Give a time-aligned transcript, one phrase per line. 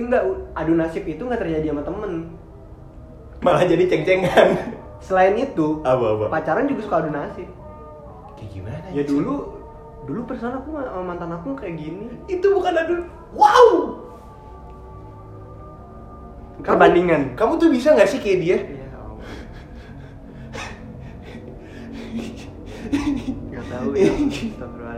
[0.00, 0.22] enggak
[0.56, 2.12] adu nasib itu nggak terjadi sama temen.
[3.40, 4.48] Malah jadi ceng-cengan.
[5.00, 6.24] Selain itu apa apa?
[6.28, 7.48] pacaran juga suka adu nasib.
[8.36, 9.34] Kayak gimana ya dulu
[10.08, 12.08] dulu perasaan aku sama mantan aku kayak gini.
[12.28, 12.96] Itu bukan adu
[13.32, 13.68] wow!
[16.60, 17.22] Kamu- perbandingan.
[17.36, 18.58] Kamu tuh bisa nggak sih kayak dia?
[18.60, 19.28] Iya, Allah.
[23.48, 24.12] Gak tahu ya.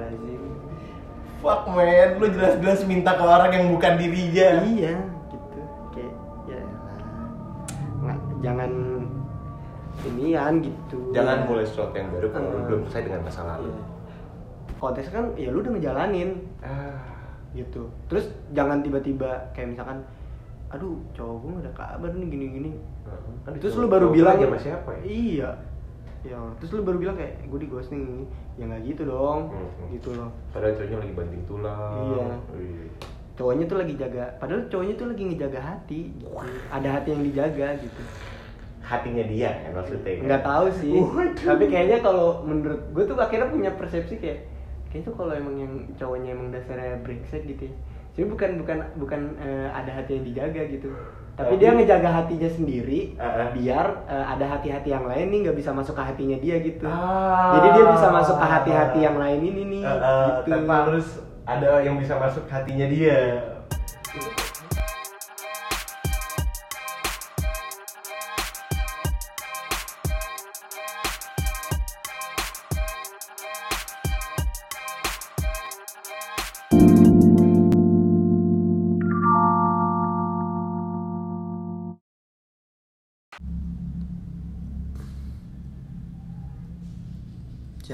[1.43, 4.95] Fuck man lu jelas-jelas minta ke orang yang bukan dirinya Iya,
[5.29, 5.61] gitu.
[5.91, 6.13] Kayak
[6.47, 6.61] ya
[7.99, 8.71] nggak jangan
[10.03, 10.99] inian gitu.
[11.11, 12.67] jangan mulai sesuatu yang baru kalau lu Hmm.
[12.67, 13.85] belum selesai dengan masa lalu Iya.
[14.77, 16.99] Kontes kan ya lu udah ngejalanin ah
[17.53, 17.87] gitu.
[18.07, 20.03] Terus jangan tiba-tiba kayak misalkan
[20.69, 22.71] aduh cowok gue gak ada kabar nih gini-gini
[23.45, 25.03] Kan terus itu lu baru bilang lagi sama siapa ya?
[25.05, 25.51] iya
[26.23, 28.03] ya terus lu baru bilang kayak gue di ghosting
[28.55, 29.91] ya nggak gitu dong Hmm.
[29.91, 32.27] gitu loh padahal cowoknya lagi banting tulang Iya.
[32.55, 32.85] Iya.
[33.33, 36.27] cowoknya tuh lagi jaga padahal cowoknya tuh lagi ngejaga hati gitu.
[36.69, 38.03] ada hati yang dijaga gitu
[38.83, 40.25] hatinya dia kan maksudnya kan?
[40.25, 41.47] nggak tahu sih Waduh.
[41.47, 44.39] tapi kayaknya kalau menurut gue tuh akhirnya punya persepsi kayak
[44.89, 47.75] kayaknya tuh kalau emang yang cowoknya emang dasarnya brengsek gitu ya
[48.13, 50.93] jadi bukan bukan bukan eh, ada hati yang dijaga gitu
[51.33, 53.49] tapi Tapi- dia ngejaga hatinya sendiri Ah, ah.
[53.51, 57.57] biar eh, ada hati-hati yang lain nih nggak bisa masuk ke hatinya dia gitu Ah.
[57.57, 61.07] jadi dia bisa masuk ke hati-hati yang lain ini nih Ah, ah, gitu tanpa harus
[61.43, 63.19] ada yang bisa masuk ke hatinya dia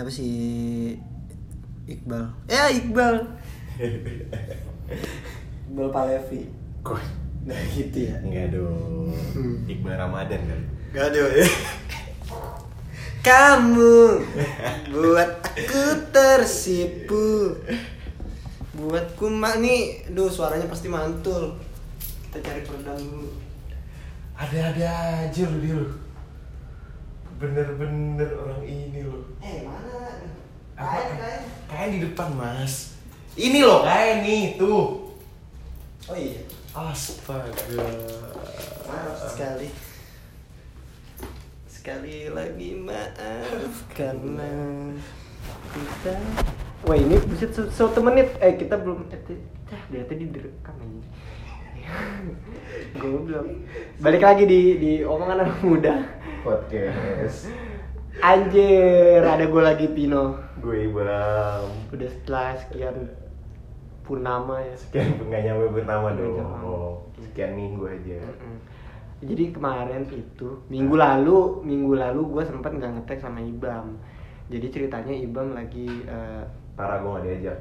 [0.09, 0.97] siapa sih
[1.85, 3.29] Iqbal ya Iqbal
[5.69, 6.49] Iqbal Palevi
[6.81, 6.97] kok
[7.45, 9.69] nah gitu ya enggak dong Hmm.
[9.69, 10.61] Iqbal Ramadan kan
[10.97, 11.45] Gak ada ya.
[13.21, 14.25] Kamu
[14.89, 17.53] buat aku tersipu.
[18.73, 21.61] Buatku mak nih, duh suaranya pasti mantul.
[22.25, 23.29] Kita cari peredam dulu.
[24.33, 24.89] ada-ada
[25.29, 25.93] aja lu dia lu
[27.39, 29.88] bener-bener orang ini lo Eh mana?
[30.79, 31.43] Kain kain.
[31.67, 32.95] kain di depan mas.
[33.35, 35.11] Ini loh kain nih tuh.
[36.07, 36.39] Oh iya.
[36.71, 37.83] astaga.
[38.87, 39.69] Maaf sekali.
[41.67, 44.51] Sekali lagi maaf karena
[45.75, 46.15] kita.
[46.87, 48.39] Wah ini buset se- satu menit.
[48.39, 49.43] Eh kita belum eh,
[49.91, 50.79] dia tadi direkam
[53.01, 53.65] gue belum
[54.05, 56.07] balik lagi di di omongan anak muda.
[56.47, 57.51] Podcast
[58.21, 62.97] anjir ada gue lagi Pino gue Ibram udah setelah sekian
[64.03, 66.73] purnama ya sekian nggak nyampe bernama Nggak dong nyampe.
[67.23, 68.57] sekian minggu aja Mm-mm.
[69.19, 73.99] Jadi kemarin itu minggu lalu minggu lalu gue sempet nggak ngetek sama Ibam.
[74.47, 76.47] Jadi ceritanya Ibam lagi eh,
[76.79, 77.59] parah gue gak diajak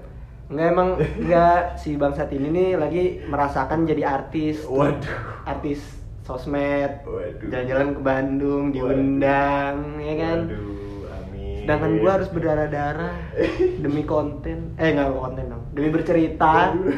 [0.47, 4.63] nggak emang nggak si bangsat ini nih lagi merasakan jadi artis.
[4.69, 5.17] waduh
[5.49, 5.96] Artis
[6.27, 6.91] sosmed.
[7.07, 7.47] Waduh.
[7.47, 10.39] Jalan-jalan ke Bandung diundang ya kan.
[10.51, 13.15] waduh amin Sedangkan gue harus berdarah-darah
[13.83, 14.75] demi konten.
[14.75, 15.63] Eh nggak konten dong.
[15.71, 16.75] Demi bercerita.
[16.75, 16.91] Waduh.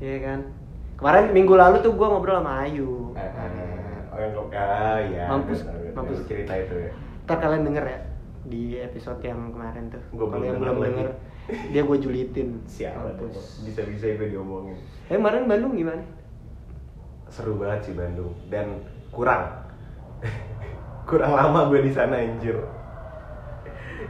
[0.00, 0.40] Iya kan.
[0.96, 3.12] Kemarin minggu lalu tuh gue ngobrol sama Ayu.
[3.12, 4.14] Ah, ah.
[4.14, 5.60] oh yang kok ah ya Mampus,
[5.92, 6.18] mampus.
[6.24, 7.98] Cerita itu ya Ntar kalian denger ya
[8.42, 10.02] di episode yang kemarin tuh.
[10.10, 11.08] Gua Kalau belum yang belum denger,
[11.70, 12.48] dia gue julitin.
[12.66, 13.30] siapa tuh
[13.62, 14.74] bisa bisa itu diomongin
[15.06, 16.02] Eh kemarin Bandung gimana?
[17.32, 18.36] Seru banget sih Bandung.
[18.52, 19.48] Dan kurang.
[21.08, 22.54] Kurang lama gue di sana anjir.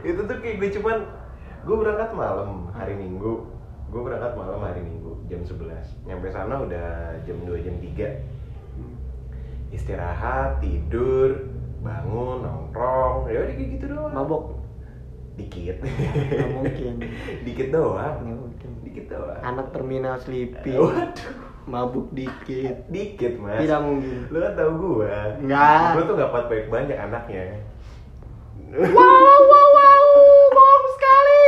[0.05, 1.09] Itu tuh kayak gue cuman
[1.65, 3.49] gue berangkat malam hari Minggu.
[3.89, 10.61] Gue berangkat malam hari Minggu jam 11 nyampe sana udah jam 2 jam 3 istirahat
[10.61, 11.49] tidur
[11.81, 13.25] bangun nongkrong.
[13.31, 14.13] Ya udah kayak gitu doang.
[14.13, 14.43] Mabok?
[15.33, 15.81] dikit.
[15.81, 16.93] Nggak mungkin.
[17.49, 18.15] dikit doang.
[18.21, 18.69] Nggak mungkin.
[18.85, 19.41] dikit doang.
[19.41, 20.77] Anak terminal sleepy.
[20.77, 22.87] waduh Mabuk dikit.
[22.87, 24.27] dikit mas Tidak mungkin.
[24.27, 25.85] lu kan tau gue Nggak.
[25.91, 27.45] gue tuh gak pat baik banyak anaknya
[28.73, 28.89] Wow
[29.43, 30.05] wow wow,
[30.49, 31.45] bohong sekali.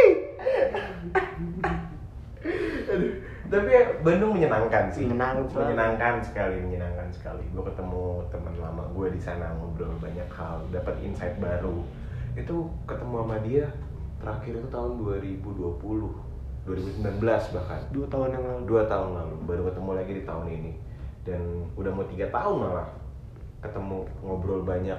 [2.86, 3.14] Aduh,
[3.48, 5.58] tapi ya, Bandung menyenangkan sih Menyenangkan.
[5.58, 10.96] menyenangkan sekali menyenangkan sekali gue ketemu teman lama gue di sana ngobrol banyak hal dapat
[11.02, 11.82] insight baru
[12.34, 13.66] itu ketemu sama dia
[14.18, 16.35] terakhir itu tahun 2020
[16.66, 17.22] 2019
[17.54, 17.82] bahkan.
[17.94, 18.62] Dua tahun yang lalu.
[18.66, 19.36] dua tahun lalu.
[19.46, 20.72] Baru ketemu lagi di tahun ini.
[21.22, 21.42] Dan
[21.78, 22.90] udah mau tiga tahun malah
[23.62, 24.98] ketemu ngobrol banyak.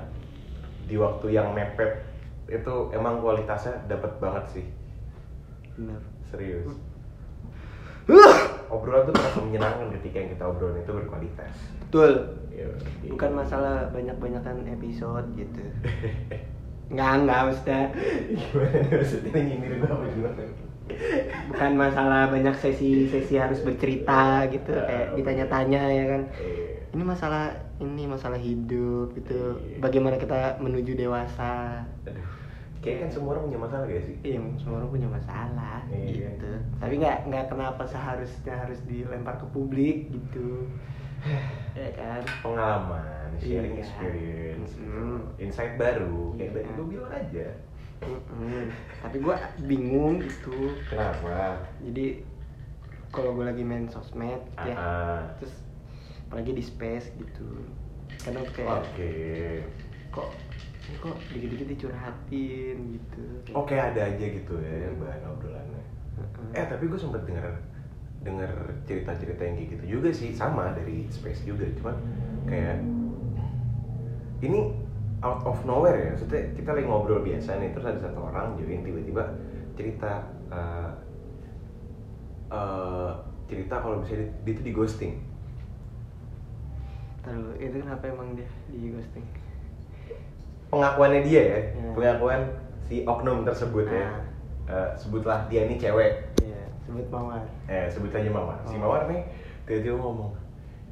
[0.86, 2.06] Di waktu yang mepet
[2.46, 4.66] itu emang kualitasnya dapat banget sih.
[5.74, 6.00] Bener.
[6.30, 6.70] serius.
[8.70, 11.54] Obrolan tuh terasa menyenangkan ketika yang kita obrolin itu berkualitas.
[11.86, 12.38] Betul.
[12.50, 12.70] Iya,
[13.10, 15.62] bukan masalah banyak-banyakan episode gitu.
[16.94, 17.82] Nggak nggak maksudnya.
[18.30, 20.42] Gimana maksudnya nyindir gue apa gimana
[21.46, 26.22] bukan masalah banyak sesi-sesi harus bercerita gitu kayak ditanya-tanya ya kan.
[26.94, 29.58] Ini masalah ini masalah hidup gitu.
[29.58, 29.82] Iya.
[29.82, 31.84] bagaimana kita menuju dewasa.
[32.80, 34.16] Kayak kan semua orang punya masalah gak sih?
[34.22, 36.30] Iya semua orang punya masalah Iya.
[36.32, 36.52] gitu.
[36.78, 40.70] Tapi nggak nggak kenapa seharusnya harus dilempar ke publik gitu.
[41.76, 42.22] Ya kan?
[42.40, 43.84] Pengalaman sharing Iya.
[43.84, 45.20] experience Mm.
[45.36, 47.46] insight baru kayak tadi gue bilang aja
[48.02, 48.68] Mm-mm.
[49.00, 51.64] tapi gue bingung gitu kenapa?
[51.80, 52.22] Jadi
[53.14, 55.54] kalau gue lagi main sosmed gitu ya Ah, terus
[56.28, 57.48] apalagi di space gitu.
[58.20, 59.14] Kadang tuh kayak oke.
[60.12, 60.28] kok
[60.86, 63.22] ini kok dikit-dikit dicurhatin gitu.
[63.56, 65.82] Oke ada aja gitu ya bahan obrolannya.
[66.20, 66.50] Heeh.
[66.60, 67.46] eh tapi gue sempet denger
[68.26, 68.50] denger
[68.88, 70.30] cerita-cerita yang kayak gitu juga sih.
[70.36, 71.96] Sama dari space juga cuman
[72.46, 72.76] kayak
[74.42, 74.60] ini
[75.20, 78.80] out of nowhere ya maksudnya kita lagi ngobrol biasa nih terus ada satu orang join
[78.80, 79.22] tiba-tiba
[79.74, 80.12] cerita
[80.48, 80.90] eh,
[82.50, 83.10] eh,
[83.46, 85.14] cerita kalau bisa dia, dia tuh di ghosting
[87.20, 89.26] Taruh, itu kenapa emang dia di ghosting?
[90.66, 91.90] pengakuannya dia ya Ya.
[91.92, 92.40] pengakuan
[92.80, 94.18] si oknum tersebut ya Ah.
[94.66, 97.38] Eh, sebutlah dia ini cewek Iya, sebut mawar.
[97.66, 98.82] eh sebut aja mawar si Oh.
[98.82, 99.22] mawar nih
[99.62, 100.34] tiba-tiba ngomong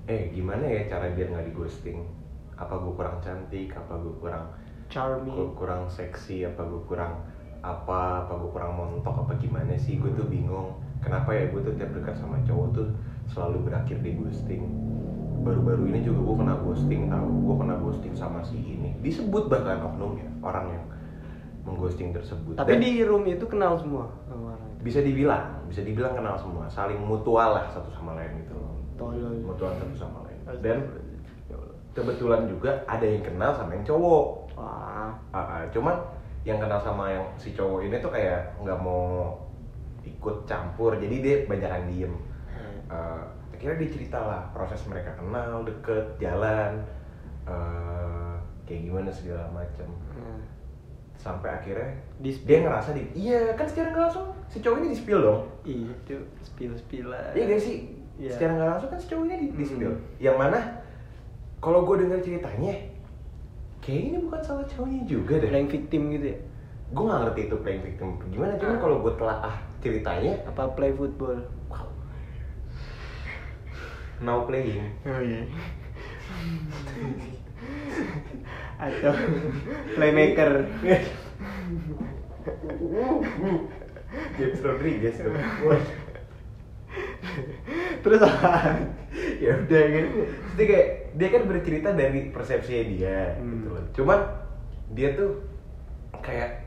[0.05, 2.07] eh gimana ya cara biar nggak di ghosting
[2.55, 5.55] apa gue kurang cantik apa gue kurang gue Charming.
[5.57, 7.19] kurang seksi apa gue kurang
[7.65, 9.97] apa apa gue kurang montok apa gimana sih?
[9.97, 12.89] Gue tuh bingung kenapa ya gue tuh tiap dekat sama cowok tuh
[13.27, 14.63] selalu berakhir di ghosting.
[15.41, 18.93] Baru-baru ini juga gue kena ghosting tahu gue kena ghosting sama si ini.
[19.01, 20.85] Disebut bahkan oknumnya orang yang
[21.65, 22.55] mengghosting tersebut.
[22.55, 24.85] Tapi Dan- di room itu kenal semua sama orang itu.
[24.85, 26.69] bisa dibilang bisa dibilang kenal semua.
[26.69, 28.53] Saling mutual lah satu sama lain gitu.
[28.55, 29.41] Loh Tolol.
[29.43, 30.39] mutual satu sama lain.
[30.61, 30.79] Dan
[31.95, 35.95] kebetulan juga ada yang kenal sama yang cowok Wah, Ah, ah, cuman
[36.43, 39.35] yang kenal sama yang si cowok ini tuh kayak nggak mau
[40.03, 42.15] ikut campur jadi dia banyakan diem
[42.85, 46.85] Eh, akhirnya dia cerita lah proses mereka kenal deket jalan
[47.45, 50.41] eh, kayak gimana segala macam Nah,
[51.17, 54.99] sampai akhirnya Di dia ngerasa di iya kan secara nggak langsung si cowok ini di
[54.99, 57.33] spill dong itu spill-spillan.
[57.33, 57.77] Iya gak sih?
[58.15, 58.31] Iya.
[58.31, 59.71] Secara nggak langsung kan si cowok ini di, di Mm.
[59.73, 59.95] spill.
[60.21, 60.59] Yang mana
[61.65, 62.77] kalau gue dengar ceritanya,
[63.81, 65.49] kayak ini bukan salah cowoknya juga deh.
[65.49, 66.39] Playing victim gitu ya?
[66.93, 68.53] Gue nggak ngerti itu playing victim gimana.
[68.61, 71.41] Cuman kalau gue telah ah ceritanya, Apa play football?
[71.73, 71.89] wow.
[74.21, 74.93] Now playing.
[75.09, 75.49] Oh iya.
[78.77, 79.13] Atau
[79.97, 80.69] playmaker.
[84.37, 85.17] James Rodriguez.
[88.05, 88.53] Terus apa?
[89.41, 90.05] Ya udah kan.
[90.55, 93.51] Jadi kayak dia kan bercerita dari persepsinya dia Hmm.
[93.53, 93.85] gitu loh.
[93.93, 94.19] Cuman
[94.93, 95.31] dia tuh
[96.19, 96.63] kayak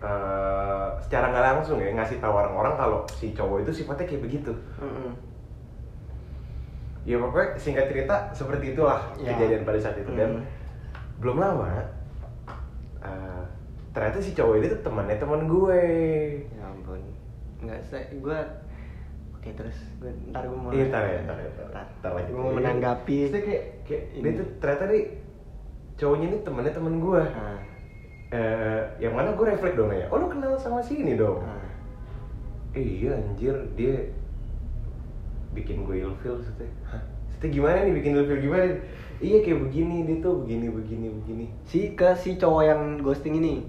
[0.00, 4.52] eh, secara nggak langsung ya ngasih tahu orang-orang kalau si cowok itu sifatnya kayak begitu.
[4.80, 5.12] Mm-mm.
[7.04, 9.32] Ya pokoknya singkat cerita seperti itulah Ya.
[9.32, 10.44] kejadian pada saat itu dan Hmm.
[11.20, 11.68] belum lama
[13.00, 13.42] eh,
[13.90, 15.82] ternyata si cowok ini tuh temannya teman gue.
[16.48, 17.00] Ya ampun.
[17.60, 18.40] Enggak saya gua
[19.40, 21.66] Oke terus gue ntar gue mau Iya, ntar ya, ntar ya, ntar.
[21.72, 21.84] Ntar.
[21.98, 22.28] Ntar lagi.
[22.28, 24.20] Gua mau menanggapi Terus dia kayak, kayak Ini.
[24.20, 25.04] dia tuh ternyata nih
[25.96, 27.22] cowoknya ini temannya teman gue.
[27.24, 27.58] Nah,
[28.30, 31.42] Eh, yang mana gue refleks dong nanya, oh lu kenal sama si ini dong?
[31.42, 31.66] nah.
[32.70, 34.06] Eh, iya anjir, dia
[35.50, 36.70] bikin gue ilfil maksudnya.
[36.86, 37.02] Hah?
[37.26, 38.64] Maksudnya gimana nih bikin ilfil gimana?
[39.18, 41.46] Iya kayak begini, dia tuh begini, begini, begini.
[41.66, 43.66] Si ke si cowok yang ghosting ini.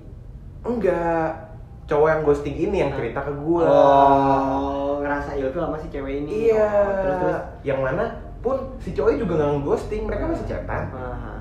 [0.61, 1.57] Enggak,
[1.89, 3.65] cowok yang ghosting ini yang cerita ke gue.
[3.65, 4.80] Oh,
[5.11, 6.31] ngerasa ilfil sama si cewek ini.
[6.47, 6.63] Iya.
[6.63, 7.39] Oh, terus terus.
[7.67, 8.03] Yang mana
[8.39, 10.83] pun si cowoknya juga nggak ghosting, mereka masih chatan.
[10.95, 11.39] Ah,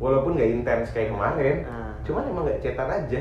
[0.00, 1.92] Walaupun nggak intens kayak kemarin, Ah.
[2.00, 3.20] cuman emang nggak chatan aja.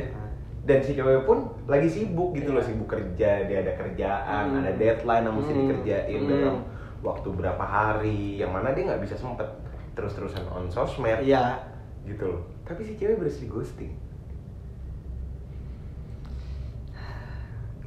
[0.63, 2.69] Dan si cewek pun lagi sibuk gitu loh, Iya.
[2.71, 4.59] sibuk kerja, dia ada kerjaan, Hmm.
[4.63, 5.59] ada deadline yang mesti Hmm.
[5.59, 6.29] dikerjain Hmm.
[6.31, 6.55] dalam
[7.03, 9.47] waktu berapa hari, yang mana dia nggak bisa sempet
[9.91, 11.59] terus-terusan on sosmed, Iya.
[12.07, 12.41] gitu loh.
[12.63, 13.91] Tapi si cewek berhasil ghosting.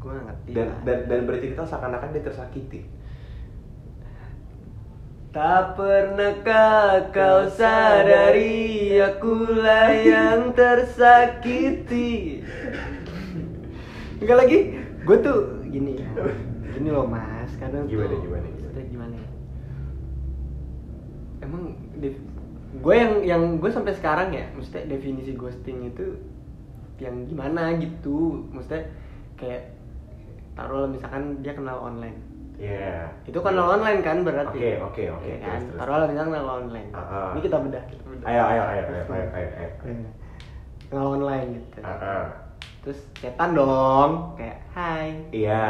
[0.02, 0.50] Gue ngerti.
[0.50, 0.78] Dan, lah.
[0.82, 2.80] dan dan bercerita seakan-akan dia tersakiti.
[5.32, 12.44] Tak pernahkah kau sadari akulah yang tersakiti
[14.20, 14.58] Enggak lagi,
[15.08, 16.08] gue tuh gini ya
[16.76, 18.80] Gini loh mas, kadang Gimana, tuh gimana, gimana?
[18.92, 19.28] gimana ya
[21.48, 21.80] Emang
[22.84, 26.20] gue yang yang gue sampai sekarang ya Maksudnya definisi ghosting itu
[27.00, 28.84] yang gimana gitu Maksudnya
[29.40, 29.80] kayak
[30.52, 32.18] taruh misalkan dia kenal online
[32.54, 33.10] Iya.
[33.24, 35.24] itu kan online kan berarti Oke, oke, oke.
[35.24, 35.78] Iya kan Terus, terus.
[35.78, 37.28] taruhlah misalnya kenal online Ah, ah.
[37.32, 39.70] ini kita bedah kita bedah Ayo, ayo, ayo, ayo, ayo, ayo, ayo.
[39.82, 40.10] Iya.
[40.86, 42.24] kenal online gitu Ah, ah.
[42.80, 45.64] terus chatan dong kayak hai Iya,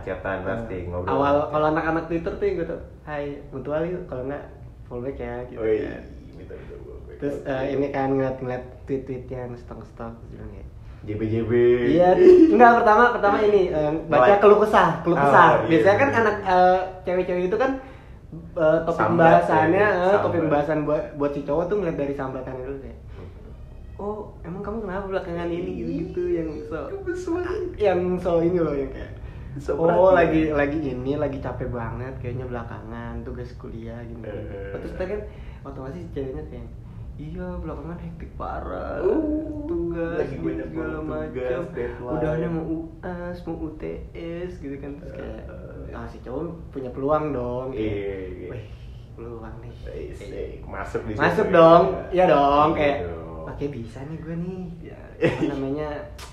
[0.00, 1.10] chatan pasti ngobrol.
[1.12, 4.42] awal kalau anak-anak Twitter tuh tuh hai mutual yuk kalau nggak
[4.84, 5.94] follow back ya gitu gitu,
[6.38, 7.12] gitu, gitu.
[7.18, 10.61] terus eh, ini kan ngeliat-ngeliat tweet-tweet yang stok-stok terus bilang kayak
[11.02, 11.52] JBJB.
[11.92, 12.08] Iya,
[12.54, 15.48] enggak pertama pertama ini eh, baca keluh kesah, keluh Oh, kesah.
[15.62, 16.18] iya, Biasanya kan iya.
[16.22, 17.70] anak eh, cewek-cewek itu kan
[18.54, 20.06] eh, topik Sambat, pembahasannya, ya.
[20.08, 22.98] eh, topik pembahasan buat buat si cowok tuh ngeliat dari sambatan dulu kayak.
[23.98, 27.38] Oh, emang kamu kenapa belakangan ini gitu-gitu yang so
[27.78, 29.22] yang so ini loh yang kayak
[29.60, 34.00] So oh lagi lagi ini lagi capek banget kayaknya belakangan tugas kuliah.
[34.00, 34.72] Eh.
[34.72, 35.20] Terus tadi kan
[35.60, 36.66] otomatis ceweknya kayak
[37.14, 38.98] iya belakangan hektik parah.
[38.98, 39.20] Uh,
[39.64, 41.60] tugas lagi banyak segala macam.
[42.10, 45.42] udahnya mau UAS mau UTS gitu kan terus kayak
[45.84, 45.94] Eh.
[45.94, 47.66] ah si cowok punya peluang dong.
[47.70, 48.48] Kayak, Iya, iya.
[48.50, 48.64] wih
[49.12, 49.72] peluang nih.
[49.84, 51.82] Eh, Masuk di masuk dong.
[52.08, 52.08] ya.
[52.10, 52.98] iya dong Iya kayak
[53.44, 54.62] oke bisa nih gue nih.
[54.82, 55.88] Ya, apa namanya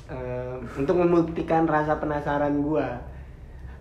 [0.07, 2.87] eh, untuk membuktikan rasa penasaran gue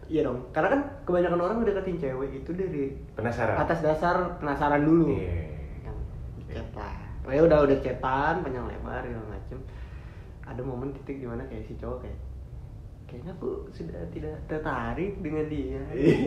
[0.08, 0.40] iya dong.
[0.50, 3.54] Karena kan kebanyakan orang deketin cewek itu dari Penasaran?
[3.56, 5.14] atas dasar penasaran dulu.
[5.14, 5.47] Iya.
[6.48, 6.68] Kan chat
[7.28, 9.58] lah ya udah udah chatan panjang lebar segala macem
[10.48, 12.18] ada momen titik di mana kayak si cowok kayak
[13.08, 15.80] kayaknya aku sudah tidak tertarik dengan dia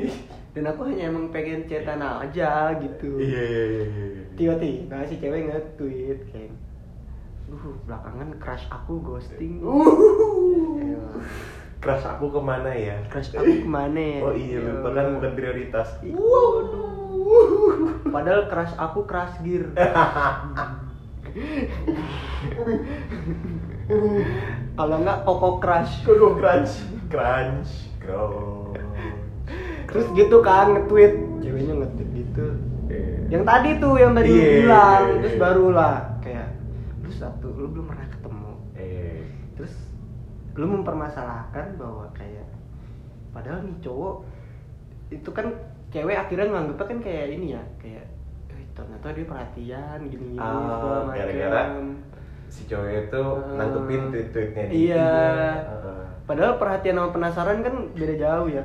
[0.58, 4.24] dan aku hanya emang pengen chatan aja gitu Iya, iya, iya, iya, iya.
[4.38, 6.54] tiba-tiba si cewek nge-tweet kayak
[7.50, 11.18] uh belakangan crush aku ghosting Uh.
[11.82, 12.94] Crush aku ke mana ya?
[13.10, 15.98] crush aku ke mana ya Oh iya, lupa kan bukan prioritas.
[16.06, 16.14] Ih,
[18.08, 19.66] padahal crush aku crush gear.
[24.72, 25.94] Kalau nggak koko crush.
[26.04, 26.74] Koko crunch,
[27.12, 28.80] crunch, crunch.
[29.92, 31.14] terus gitu kan nge-tweet.
[31.44, 32.46] Ceweknya nge-tweet gitu.
[33.28, 34.48] Yang tadi tuh yang tadi Iya.
[34.64, 35.04] bilang.
[35.20, 36.48] terus barulah kayak
[37.04, 38.52] lu satu lu belum pernah ketemu.
[38.80, 39.20] Eh,
[39.60, 39.74] terus
[40.56, 42.48] lu mempermasalahkan bahwa kayak
[43.32, 44.16] padahal nih cowok
[45.12, 45.48] itu kan
[45.92, 48.06] cewek akhirnya nganggepnya kan kayak ini ya kayak
[48.50, 51.64] eh, ternyata dia perhatian gini gini Ah, gara-gara
[52.48, 54.74] si cowok itu Eh, nanggepin tweet-tweetnya dia.
[54.74, 55.12] iya.
[55.62, 56.04] Heeh.
[56.24, 58.64] padahal perhatian sama penasaran kan beda jauh ya.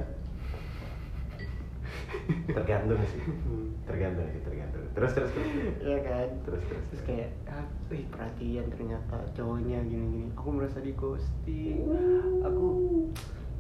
[2.49, 3.23] Tergantung sih.
[3.85, 4.83] Tergantung sih tergantung.
[4.93, 5.51] Terus terus terus.
[5.79, 6.29] Iya kan?
[6.43, 11.87] Terus, terus, terus kayak ah, wih perhatian ternyata cowoknya gini gini aku merasa di ghosting.
[12.43, 12.67] Aku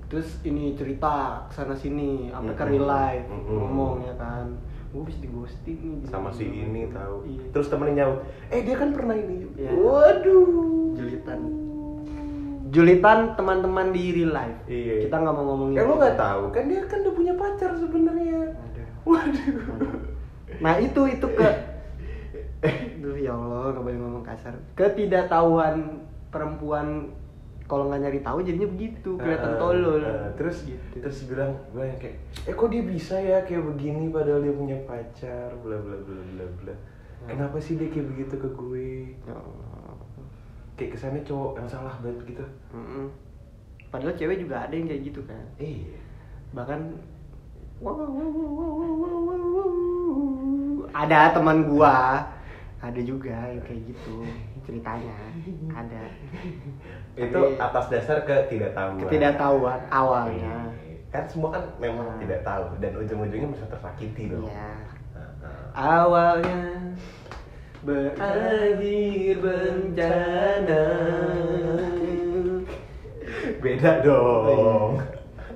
[0.07, 2.55] terus ini cerita ke sana sini Mm-mm.
[2.55, 3.51] real life Mm-mm.
[3.51, 4.47] ngomong ya kan
[4.87, 7.43] gue bisa di ghosting nih sama si gini." ini tahu iya.
[7.51, 9.71] terus temennya nyaut eh dia kan pernah ini Iya.
[9.75, 11.41] waduh Julitan.
[12.67, 14.95] julitan teman-teman di real life Iya.
[15.05, 18.41] kita nggak mau ngomongin eh lo nggak tahu kan dia kan udah punya pacar sebenarnya
[18.55, 18.87] Aduh.
[19.05, 19.59] waduh
[20.63, 21.51] nah itu itu ke
[23.03, 27.13] Duh ya Allah nggak boleh ngomong kasar ketidaktahuan perempuan
[27.66, 29.99] kalau nggak nyari tahu jadinya begitu kelihatan Ah, tolol.
[30.00, 31.02] ah, terus gitu.
[31.02, 34.78] terus bilang gue yang kayak eh kok dia bisa ya kayak begini padahal dia punya
[34.87, 35.50] pacar?
[35.61, 36.75] Bla bla bla bla bla.
[37.16, 37.28] Hmm.
[37.28, 38.88] kenapa sih dia kayak begitu ke gue?
[39.25, 39.99] Ya Allah.
[40.76, 42.44] kayak kesannya cowok yang salah banget gitu.
[42.70, 43.06] Mm-mm.
[43.87, 45.44] padahal cewek juga ada yang kayak gitu kan.
[45.56, 45.96] Iya.
[46.52, 46.80] Bahkan
[47.78, 49.70] wow, wow, wow, wow, wow, wow, wow, wow.
[50.92, 52.23] ada teman gua
[52.76, 54.23] ada juga yang kayak gitu
[54.66, 55.16] ceritanya.
[55.80, 56.02] Ada.
[57.14, 59.00] Itu Tapi- atas dasar ketidaktahuan.
[59.00, 60.35] ketidaktahuan awalnya.
[60.37, 60.85] Iya.
[61.06, 62.18] kan semua kan memang Ah.
[62.18, 64.44] tidak tahu dan ujung-ujungnya bisa tersakiti dong.
[64.44, 64.75] Iya.
[65.73, 66.61] Ah, awalnya
[67.80, 70.85] berakhir bencana.
[73.58, 75.00] Beda dong.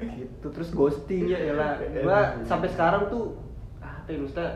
[0.01, 0.47] Gitu.
[0.49, 3.37] Terus ghosting ya elah gua sampai sekarang tuh
[3.79, 4.51] apa ya maksudnya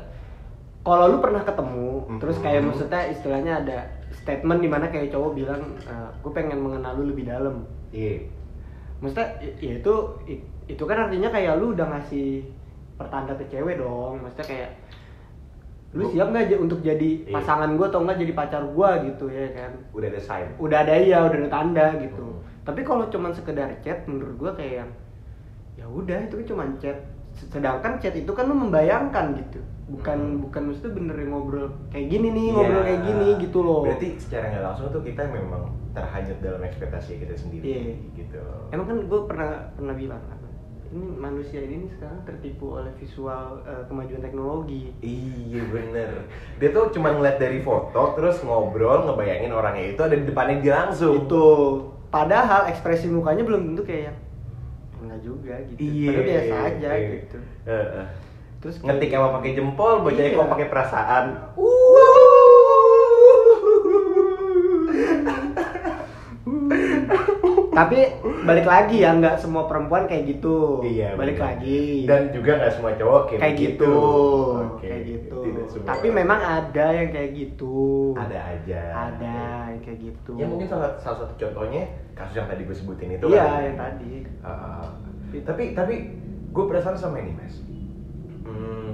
[0.81, 2.69] kalau lu pernah ketemu terus kayak Mhm.
[2.71, 3.79] maksudnya istilahnya ada
[4.25, 5.61] statement di mana kayak cowok bilang
[6.19, 7.69] gue pengen mengenal lu lebih dalam.
[7.93, 8.25] Iya.
[9.05, 9.95] Maksudnya i- ya itu
[10.65, 12.41] itu kan artinya kayak lu udah ngasih
[12.97, 14.25] pertanda ke cewek dong.
[14.25, 14.71] Maksudnya kayak
[15.95, 17.37] lu siap nggak untuk jadi Iya.
[17.37, 19.73] pasangan gue atau enggak jadi pacar gue gitu ya kan.
[19.93, 20.49] Udah ada sign.
[20.57, 22.25] Udah ada iya udah ada tanda gitu.
[22.25, 22.43] Hmm.
[22.65, 24.89] tapi kalau cuman sekedar chat menurut gue kayak
[25.77, 26.97] ya udah itu kan cuman chat.
[27.37, 30.41] Sedangkan chat itu kan lu membayangkan gitu bukan Hmm.
[30.41, 32.55] bukan mesti bener ngobrol kayak gini nih Iya.
[32.57, 35.63] ngobrol kayak gini gitu loh berarti secara nggak langsung tuh kita memang
[35.93, 37.83] terhanyut dalam ekspektasi kita sendiri Iya.
[38.17, 40.41] gitu emang kan gue pernah pernah bilang apa
[40.89, 46.11] ini manusia ini sekarang tertipu oleh visual eh, kemajuan teknologi Iya bener
[46.57, 50.75] Dia tuh cuma ngeliat dari foto Terus ngobrol ngebayangin orangnya itu ada di depannya dia
[50.81, 51.45] langsung itu
[52.09, 54.19] padahal ekspresi mukanya belum tentu kayak yang
[55.03, 56.09] enggak juga gitu Iya.
[56.09, 57.09] Padahal biasa aja iya.
[57.13, 58.07] gitu Heeh.
[58.65, 60.39] Terus Ngetik pakai jempol, bacanya Iya.
[60.41, 61.25] kok pakai perasaan.
[67.75, 67.99] tapi
[68.47, 71.19] balik lagi ya nggak semua perempuan kayak gitu Iya.
[71.19, 71.47] balik bener.
[71.51, 73.83] lagi Dan juga nggak semua cowok kayak, kayak begitu.
[73.83, 73.95] gitu
[74.55, 75.41] Oke, kayak gitu
[75.83, 76.17] tapi orang.
[76.17, 77.77] memang ada yang kayak gitu
[78.15, 78.83] ada aja.
[79.11, 79.37] ada
[79.69, 81.83] yang kayak gitu Ya mungkin salah, salah satu contohnya
[82.15, 83.65] kasus yang tadi gue sebutin itu iya kali.
[83.67, 84.87] yang tadi Uh,
[85.43, 85.95] tapi tapi
[86.49, 87.59] gue penasaran sama ini mas.
[88.45, 88.93] Hmm,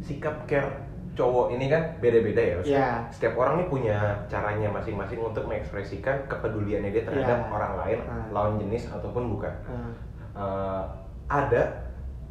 [0.00, 0.68] sikap care
[1.12, 2.54] cowok ini kan beda-beda ya.
[2.56, 2.90] maksudnya Iya.
[3.10, 3.96] Setiap orang nih punya
[4.26, 7.50] caranya masing-masing untuk mengekspresikan kepeduliannya dia terhadap Iya.
[7.50, 8.24] orang lain, Ah.
[8.30, 9.54] lawan jenis ataupun bukan.
[9.66, 9.92] Nah,
[10.30, 10.86] Uh,
[11.26, 11.66] ada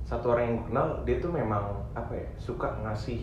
[0.02, 1.60] satu orang yang kenal dia tuh memang
[1.92, 3.20] apa ya suka ngasih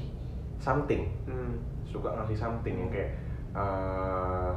[0.60, 1.56] something hmm.
[1.82, 3.16] suka ngasih something yang kayak
[3.56, 4.52] uh,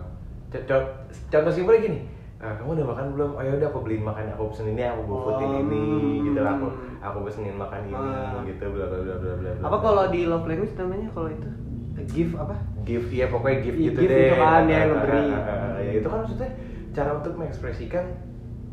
[0.52, 0.92] co- co-
[1.32, 2.00] contoh simpelnya gini
[2.38, 3.32] "Ah, kamu udah makan belum?
[3.36, 5.84] Ayo udah aku beliin makan, aku pesen ini, aku gofoodin Oh, ini,
[6.22, 6.68] gitu lah aku,
[7.00, 8.46] aku pesenin makan ini, Ah.
[8.46, 9.52] gitu, bla bla bla bla bla.
[9.58, 11.50] apa kalau di love language namanya kalau itu
[12.08, 12.54] give apa
[12.86, 14.22] gift, ya pokoknya gift Iya, gitu gift deh.
[14.24, 15.18] itu kan, ya, ah, ngeberi.
[15.18, 15.72] ah, ah, ah.
[15.78, 16.50] ya itu kan maksudnya
[16.94, 18.06] cara untuk mengekspresikan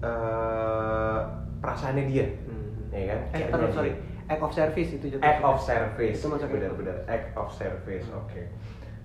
[0.01, 1.19] uh,
[1.59, 2.93] perasaannya dia, Hmm.
[2.93, 3.21] ya kan?
[3.33, 3.93] eh terus sorry
[4.25, 6.17] act of service itu jatuh Act of service.
[6.17, 8.09] Itu masuk benar-benar act of service.
[8.11, 8.41] Oke.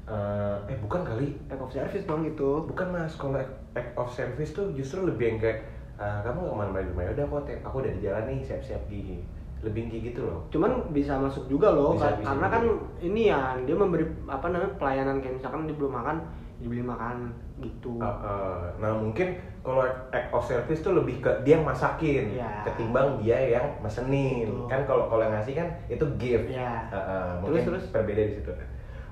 [0.07, 1.35] Eh, eh bukan kali.
[1.45, 3.35] act of service dong itu Bukan mas, kalau
[3.71, 5.59] act- of service tuh justru lebih yang kayak
[5.95, 8.39] eh, kamu nggak ke mana di rumah ya udah aku aku udah di jalan nih
[8.41, 9.19] siap-siap gigi.
[9.59, 10.39] Lebih kayak gitu loh.
[10.47, 12.55] cuman bisa masuk juga loh Bisa, bisa karena juga.
[12.55, 12.63] kan
[13.01, 16.17] ini ya dia memberi apa namanya pelayanan kayak misalkan dia belum makan
[16.55, 21.55] dibeli makan gitu Eh, eh, nah mungkin kalau act of service tuh lebih ke dia
[21.55, 22.63] yang masakin Iya.
[22.63, 24.47] ketimbang dia yang mesenin.
[24.47, 24.67] Betul.
[24.69, 26.47] Kan kalau kalau ngasih kan itu gift.
[26.47, 26.87] Iya.
[26.87, 27.83] Eh, eh, Terus, mungkin terus?
[27.91, 28.51] berbeda di situ.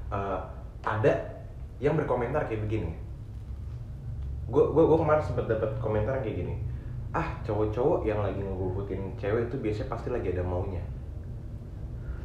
[0.08, 0.40] Eh,
[0.82, 1.14] ada
[1.78, 2.96] yang berkomentar kayak begini.
[4.48, 6.56] Gue gue gue kemarin sempat dapat komentar kayak gini.
[7.12, 10.84] Ah cowok-cowok yang lagi ngegofotin cewek itu biasanya pasti lagi ada maunya.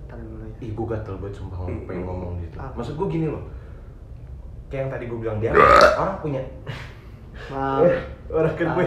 [0.07, 2.57] Dulu ya Ih gue gatel banget sumpah ngomong pengen ngomong gitu.
[2.57, 2.77] Apa?
[2.77, 3.43] Maksud gue gini loh.
[4.69, 5.51] Kayak yang tadi gue bilang dia
[6.01, 6.43] orang punya
[7.49, 7.83] Maaf.
[8.37, 8.87] orang kan gue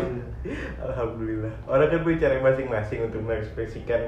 [0.78, 1.54] Alhamdulillah.
[1.66, 4.02] orang kan punya cara masing-masing untuk mengekspresikan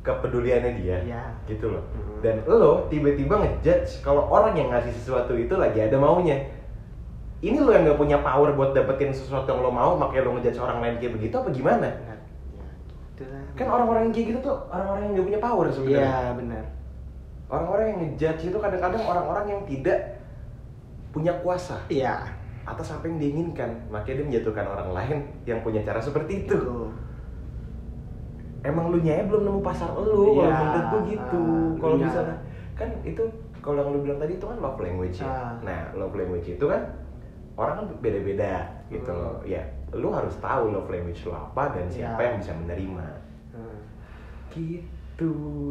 [0.00, 1.22] kepeduliannya dia Iya.
[1.46, 2.16] gitu loh Mhm.
[2.24, 6.42] dan lo tiba-tiba ngejudge kalau orang yang ngasih sesuatu itu lagi ada maunya
[7.42, 10.62] ini lo yang nggak punya power buat dapetin sesuatu yang lo mau makanya lo ngejudge
[10.62, 11.88] orang lain kayak begitu apa gimana?
[11.90, 12.18] Benar.
[12.62, 12.68] Ya,
[13.18, 13.22] gitu
[13.58, 16.64] kan orang-orang yang kayak gitu tuh orang-orang yang nggak punya power iya sebenarnya benar.
[17.52, 19.98] Orang-orang yang ngejudge itu kadang-kadang orang-orang yang tidak
[21.12, 22.24] punya kuasa iya.
[22.64, 23.70] atas apa yang diinginkan.
[23.92, 26.88] Makanya dia menjatuhkan orang lain yang punya cara seperti itu.
[28.62, 31.40] Emang lu nya belum nemu pasar lu kalau Iya, menurut gua gitu.
[31.42, 32.04] Ah, kalau iya.
[32.06, 32.36] misalnya
[32.78, 33.22] kan itu
[33.58, 35.26] kalau yang lu bilang tadi itu kan love language ya.
[35.26, 35.52] Ah.
[35.62, 37.01] nah love language itu kan
[37.54, 38.52] orang kan beda-beda
[38.88, 39.20] gitu Hmm.
[39.20, 39.36] loh.
[39.44, 39.62] Ya
[39.92, 42.26] lu harus tahu love language lu apa dan siapa Iya.
[42.28, 43.06] yang bisa menerima.
[43.52, 43.78] Hmm.
[44.50, 45.30] gitu.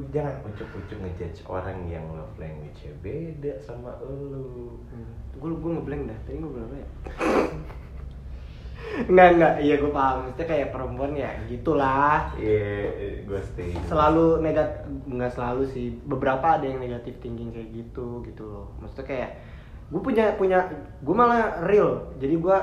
[0.10, 4.78] Jangan ucuk-ucuk ngejudge orang yang love language nya beda sama lu.
[5.38, 6.20] Gue gue ngeblank dah.
[6.26, 6.88] Tadi gue bilang apa ya?
[9.08, 10.16] Enggak, enggak, iya gue paham.
[10.28, 12.28] Maksudnya kayak perempuan ya gitulah.
[12.36, 15.96] Iya gue stay Selalu negatif, enggak selalu sih.
[16.04, 18.68] Beberapa ada yang negatif thinking kayak gitu gitu loh.
[18.84, 19.30] Maksudnya kayak
[19.92, 20.60] Gue punya, punya,
[20.98, 22.58] gue malah real Jadi gue,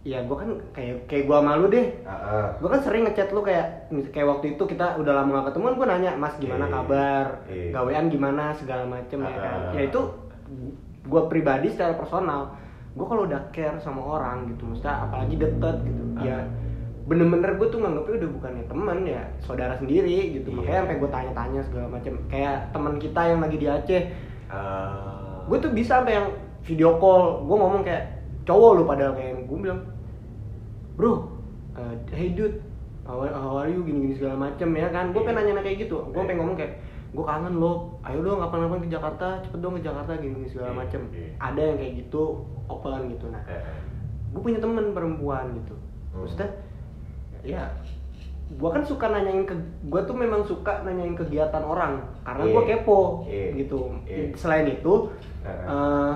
[0.00, 2.56] ya gue kan kayak kayak gue malu deh ah.
[2.56, 5.74] gue kan sering ngechat lu kayak kayak waktu itu kita udah lama gak ketemu kan
[5.76, 6.72] gue nanya mas gimana Iya.
[6.72, 7.68] kabar Iya.
[7.70, 10.00] gawean gimana segala macem ya kan ya itu
[11.04, 12.56] gue pribadi secara personal
[12.90, 16.22] gue kalau udah care sama orang gitu maksudnya apalagi deket gitu Ah.
[16.24, 16.38] ya
[17.04, 20.56] bener-bener gue tuh nganggepnya udah bukannya teman ya saudara sendiri gitu Iya.
[20.56, 24.02] makanya sampai gue tanya-tanya segala macem kayak teman kita yang lagi di Aceh
[24.48, 25.44] Ah.
[25.44, 26.28] gue tuh bisa sampai yang
[26.62, 28.04] video call gue ngomong kayak
[28.42, 29.80] cowok lu padahal kayak gue bilang
[30.94, 31.28] bro
[31.72, 32.60] uh, hey dude
[33.02, 35.64] how, are- how are you gini gini segala macem ya kan gue pengen nanya nanya
[35.64, 36.74] kayak gitu gue pengen ngomong kayak
[37.10, 40.70] gue kangen lo ayo dong kapan-kapan ke Jakarta cepet dong ke Jakarta gini gini segala
[40.70, 41.28] Iya, macem iya.
[41.38, 42.22] ada yang kayak gitu
[42.66, 43.42] open gitu nah
[44.30, 45.74] gue punya temen perempuan gitu
[46.10, 46.26] Hmm.
[46.26, 46.50] maksudnya
[47.40, 47.70] ya
[48.50, 52.70] gue kan suka nanyain ke gue tuh memang suka nanyain kegiatan orang karena gue Iya.
[52.76, 53.46] kepo Iya.
[53.56, 54.34] gitu Iya.
[54.34, 55.06] selain itu
[55.40, 56.10] Heeh.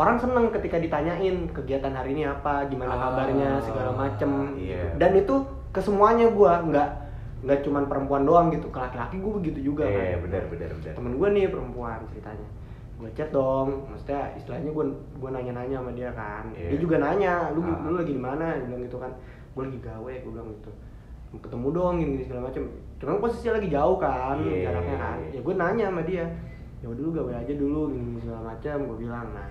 [0.00, 2.64] Orang seneng ketika ditanyain kegiatan hari ini apa?
[2.66, 3.60] Gimana Ah, kabarnya?
[3.60, 4.30] segala macem.
[4.56, 4.96] iya.
[4.96, 5.34] dan itu
[5.68, 6.90] ke semuanya gue nggak
[7.40, 10.24] nggak cuman perempuan doang gitu ke laki-laki gue begitu juga Iya, kan.
[10.24, 10.92] benar benar benar.
[10.92, 12.48] temen gue nih perempuan ceritanya.
[12.96, 14.84] Gue chat dong maksudnya istilahnya gue
[15.14, 16.44] gue nanya-nanya sama dia kan.
[16.52, 16.68] Iya.
[16.68, 17.80] dia juga nanya lu Ah.
[17.82, 18.44] lu lagi di mana?
[18.54, 19.12] Dia bilang gitu kan.
[19.50, 20.70] Gue lagi gawe gue bilang gitu.
[21.32, 22.62] Ketemu dong gini, gini segala macem.
[22.98, 24.56] Cuman posisinya lagi jauh kan Iya.
[24.66, 25.16] jaraknya kan.
[25.30, 26.24] ya gue nanya sama dia
[26.80, 29.26] ya udah dulu gawe aja dulu gini, gini segala macam gue bilang.
[29.30, 29.48] Nah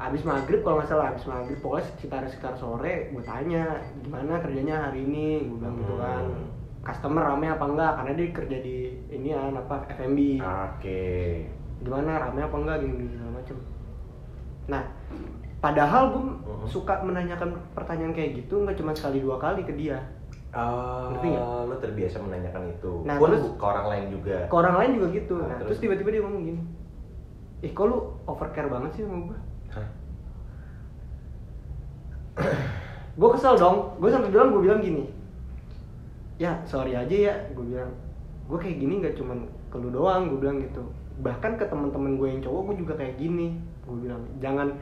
[0.00, 3.64] abis maghrib kalau nggak salah abis maghrib pokoknya sekitar sekitar sore gue tanya
[4.00, 6.48] gimana kerjanya hari ini gue bilang gitu kan Hmm.
[6.82, 8.76] customer rame apa enggak karena dia kerja di
[9.10, 11.04] ini ya apa F&B oke
[11.78, 13.56] gimana rame apa enggak gini gini segala macem
[14.66, 14.82] nah
[15.58, 16.64] padahal gue Mhm.
[16.66, 20.00] suka menanyakan pertanyaan kayak gitu nggak cuma sekali dua kali ke dia
[20.50, 23.06] Oh, Ngerti lo terbiasa menanyakan itu.
[23.06, 24.36] Nah, Pun terus- ke orang lain juga.
[24.42, 25.78] ke orang lain juga gitu Nah, nah, terus?
[25.78, 26.60] tiba-tiba dia ngomong gini
[27.60, 29.38] ih kok lu overcare banget sih sama gue?
[33.20, 35.02] gue kesel dong gue sampai bilang gue bilang gini
[36.36, 37.90] ya sorry aja ya gue bilang
[38.48, 40.82] gue kayak gini nggak cuman ke lu doang gue bilang gitu
[41.20, 44.72] bahkan ke teman-teman gue yang cowok gue juga kayak gini gue bilang jangan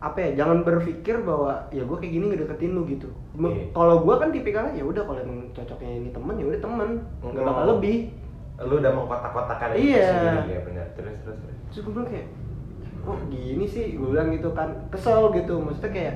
[0.00, 3.68] apa ya jangan berpikir bahwa ya gue kayak gini ngedeketin lu gitu Iya.
[3.74, 6.88] kalau gue kan tipikalnya ya udah kalau emang cocoknya ini temen ya udah temen
[7.20, 7.70] nggak bakal Oh.
[7.76, 7.98] lebih
[8.60, 10.04] Lu udah mengkotak-kotakan itu Iya.
[10.12, 10.86] sendiri ya benar.
[10.92, 11.56] Terus terus terus.
[11.72, 12.26] terus gue bilang kayak
[13.00, 13.96] kok gini sih?
[13.96, 14.68] Gue bilang gitu kan.
[14.92, 15.58] Kesel gitu.
[15.60, 16.14] Maksudnya kayak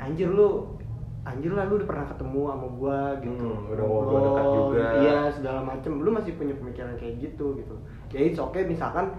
[0.00, 0.80] anjir lu
[1.20, 3.44] anjir lah lu udah pernah ketemu sama gua gitu.
[3.44, 4.86] Hmm, udah ngobrol dekat juga.
[5.04, 5.92] iya segala macem.
[6.00, 7.74] Lu masih punya pemikiran kayak gitu gitu.
[8.10, 9.12] Ya it's okay misalkan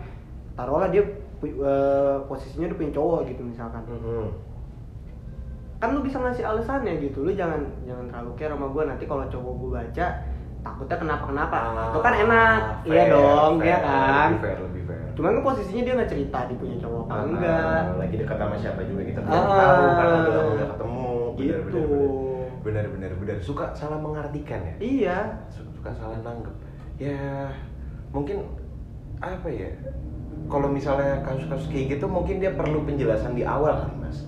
[0.58, 1.06] taruhlah dia
[1.42, 3.84] eh, posisinya udah punya cowok gitu misalkan.
[3.88, 4.30] Mhm.
[5.82, 7.26] kan lu bisa ngasih alasannya gitu.
[7.26, 7.58] Lu jangan
[7.90, 8.84] jangan terlalu care sama gua.
[8.86, 10.08] Nanti kalau cowok gua baca
[10.62, 11.58] takutnya kenapa kenapa
[11.90, 12.60] itu kan enak.
[12.62, 14.30] Ah, iya dong fair, iya kan?
[14.30, 14.81] Lebih fair, lebih fair.
[15.22, 18.82] Cuman kan posisinya dia nggak cerita dia punya cowok apa enggak lagi dekat sama siapa
[18.84, 19.46] juga kita belum Ah.
[19.46, 21.10] tahu karena udah lama nggak ketemu.
[21.32, 21.82] Benar, Gitu.
[22.60, 23.12] benar, benar.
[23.16, 23.36] Benar.
[23.40, 24.74] Suka salah mengartikan ya.
[24.80, 26.56] iya suka, suka salah nanggep
[26.98, 27.50] ya
[28.10, 28.42] mungkin
[29.18, 29.70] apa ya
[30.48, 34.26] kalau misalnya kasus-kasus kayak gitu mungkin dia perlu penjelasan di awal kali mas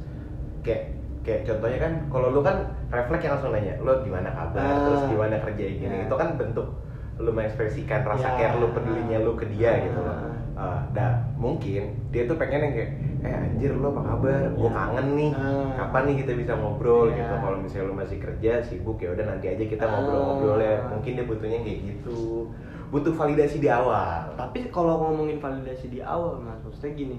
[0.62, 2.58] kayak kayak contohnya kan kalau lu kan
[2.90, 4.78] refleks yang langsung nanya lo gimana kabar Ah.
[4.84, 6.06] terus gimana kerja gini Ya.
[6.06, 6.68] itu kan bentuk
[7.16, 8.38] lu mengekspresikan rasa Ya.
[8.40, 12.74] care lu pedulinya lu ke dia gitu loh Ah, dah mungkin dia tuh pengen yang
[12.74, 12.92] kayak
[13.24, 14.42] eh anjir lo apa kabar?
[14.54, 14.74] Gue Ya.
[14.76, 15.32] kangen nih.
[15.34, 15.70] Ah.
[15.76, 17.10] kapan nih kita bisa ngobrol?
[17.10, 17.18] Ya.
[17.18, 17.34] gitu.
[17.40, 19.90] Kalau misalnya lu masih kerja sibuk ya udah nanti aja kita Ah.
[19.92, 20.78] ngobrol-ngobrol ya.
[20.88, 22.48] Mungkin dia butuhnya kayak gitu.
[22.90, 24.30] Butuh validasi di awal.
[24.34, 27.18] Tapi kalau ngomongin validasi di awal mas maksudnya gini.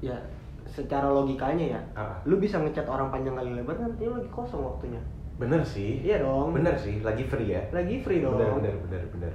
[0.00, 0.18] Ya
[0.66, 2.18] secara logikanya ya Ah.
[2.24, 4.98] lu bisa ngechat orang panjang kali lebar lu lagi kosong waktunya.
[5.38, 6.02] Bener sih.
[6.02, 6.50] Iya dong.
[6.50, 6.98] Bener sih.
[6.98, 7.62] Lagi free ya.
[7.70, 8.34] Lagi free dong.
[8.34, 9.32] bener bener bener bener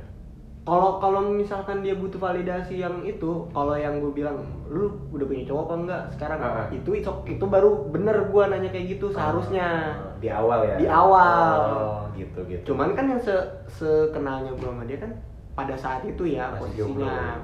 [0.64, 5.44] kalau kalau misalkan dia butuh validasi yang itu kalau yang gue bilang lu udah punya
[5.44, 6.40] cowok apa enggak sekarang?
[6.40, 6.68] Ah.
[6.72, 9.68] itu itu itu baru bener gue nanya kayak gitu seharusnya.
[10.00, 10.76] Ah, di awal ya?
[10.80, 11.56] Di awal.
[11.60, 12.72] oh, gitu gitu.
[12.72, 13.36] Cuman kan yang se
[13.68, 15.12] sekenalnya gue sama dia kan
[15.52, 17.44] pada saat itu ya Masih posisinya.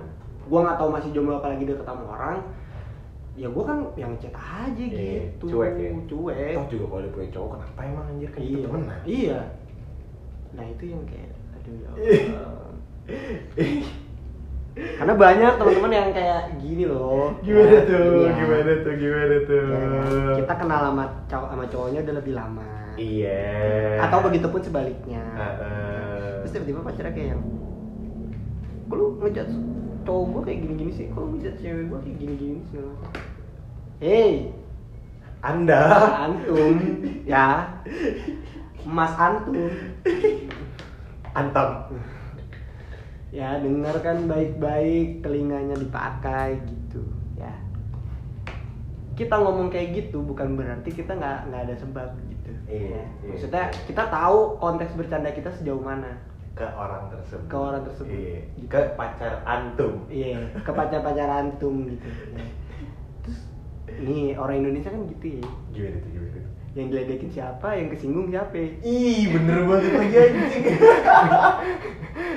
[0.49, 2.39] gue nggak tahu masih jomblo apalagi deket sama orang.
[3.35, 5.59] Ya gue kan yang chat aja Iya, gitu.
[5.59, 5.91] cuek ya?
[6.07, 6.53] cuek.
[6.55, 8.29] Toh juga kalau dia punya cowok kenapa emang anjir?
[8.31, 8.99] Kan kita iya temenan.
[9.03, 9.39] Iya.
[10.55, 11.29] Nah itu yang kayak
[11.59, 11.89] aduh ya.
[14.79, 17.35] karena banyak teman-teman yang kayak gini loh.
[17.43, 18.15] Gimana Ya, tuh?
[18.15, 18.31] iya.
[18.31, 18.93] gimana tuh?
[18.95, 19.65] Gimana tuh?
[19.67, 20.35] Ya, kan?
[20.39, 22.69] kita kenal sama cowok sama cowoknya udah lebih lama.
[22.95, 23.43] Iya.
[24.03, 25.23] Atau begitupun sebaliknya.
[25.35, 26.31] Heeh.
[26.39, 27.41] terus tiba-tiba pacarnya kayak yang
[28.87, 29.47] kok lu ngejat
[30.01, 31.05] cowok gua kayak gini-gini sih?
[31.11, 32.79] Kok lu ngejat cewek gua kayak gini-gini sih?
[33.99, 34.31] Hei,
[35.41, 35.81] anda.
[36.23, 36.75] Antum.
[37.27, 37.67] Ya,
[38.87, 39.67] Mas antum,
[41.29, 41.69] antam
[43.29, 47.53] ya dengarkan baik-baik telinganya dipakai gitu ya.
[49.13, 52.51] Kita ngomong kayak gitu bukan berarti kita nggak nggak ada sebab gitu.
[52.65, 53.03] Iya, Ya.
[53.19, 53.29] iya.
[53.29, 56.09] Maksudnya kita tahu konteks bercanda kita sejauh mana.
[56.51, 58.11] ke orang tersebut Ke orang tersebut.
[58.11, 58.39] iya.
[58.53, 58.67] Gitu.
[58.67, 62.03] ke pacar antum Iya, ke pacar-pacar antum gitu.
[62.33, 62.43] Ya.
[63.23, 63.39] Terus
[63.97, 65.43] nih orang Indonesia kan gitu ya.
[65.71, 66.38] gimana tuh gimana
[66.79, 68.55] Yang diledekin siapa, yang kesinggung siapa?
[68.79, 70.63] ih bener banget lagi anjing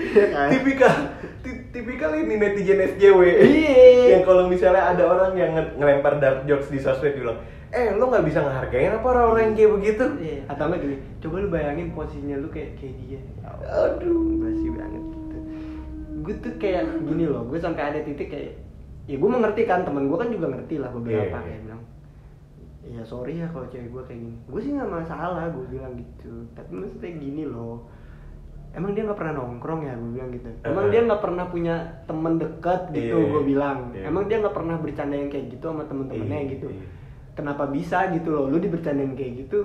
[0.04, 0.48] Iya kan?
[0.50, 0.94] tipikal
[1.40, 3.78] ti- tipikal ini netizen SJW Iya.
[4.10, 7.38] yang kalau misalnya ada orang yang nge- ngelempar dark jokes di sosmed bilang
[7.70, 11.34] eh lo nggak bisa ngehargain apa orang-orang yang kayak begitu Iya, atau enggak gini, coba
[11.38, 13.20] lu bayangin posisinya lu kayak kayak dia.
[13.64, 15.38] aduh Basi banget gitu.
[16.20, 18.60] Gue tuh kayak gini loh, gue sampai ada titik kayak
[19.02, 21.40] ya gue mengerti kan temen gue kan juga ngerti lah beberapa Iya, iya.
[21.40, 21.60] kayak
[22.82, 26.32] ya sorry ya kalau cewek gue kayak gini gue sih nggak masalah gue bilang gitu
[26.52, 27.86] tapi maksudnya gini loh
[28.72, 30.92] emang dia nggak pernah nongkrong ya gue bilang gitu emang Uh-uh.
[30.92, 34.02] dia nggak pernah punya temen dekat gitu Iya, gue bilang iya.
[34.08, 36.84] emang dia nggak pernah bercanda yang kayak gitu sama temen-temennya Iya, gitu iya.
[37.32, 39.58] kenapa bisa gitu loh lu dibercandain kayak gitu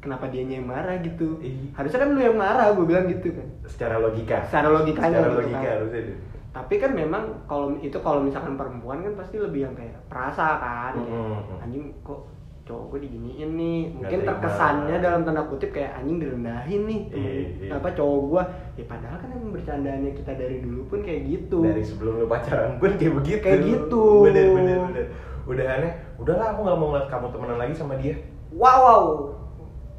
[0.00, 1.76] kenapa dia yang marah gitu Iya.
[1.76, 5.40] harusnya kan lu yang marah gue bilang gitu kan secara logika secara logikanya secara gitu
[5.40, 5.72] logika kan.
[5.80, 6.02] harusnya
[6.50, 10.92] tapi kan memang kalau itu kalau misalkan perempuan kan pasti lebih yang kayak perasa kan
[10.98, 11.62] kayak, Mm-mm.
[11.62, 12.26] anjing kok
[12.70, 13.80] cowok gue diginiin nih.
[13.92, 17.70] Mungkin terkesannya dalam tanda kutip kayak anjing direndahin nih temen- Iya, iya.
[17.74, 18.42] apa cowok gue
[18.78, 21.58] ya padahal kan emang bercandaannya kita dari dulu pun kayak gitu.
[21.60, 23.42] Dari sebelum lu pacaran pun kayak begitu.
[23.42, 24.02] Kayak gitu.
[24.22, 25.06] bener bener bener.
[25.42, 28.14] Udahannya udahlah aku nggak mau ngeliat kamu temenan lagi sama dia.
[28.54, 29.04] Wow wow.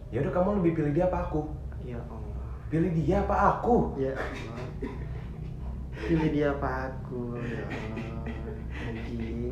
[0.08, 1.42] Ya udah kamu lebih pilih dia apa aku?
[1.84, 2.20] Ya Allah.
[2.72, 3.76] Pilih dia apa aku?
[4.00, 4.56] Ya Allah.
[6.02, 7.36] Pilih dia apa aku?
[7.36, 8.24] Ya Allah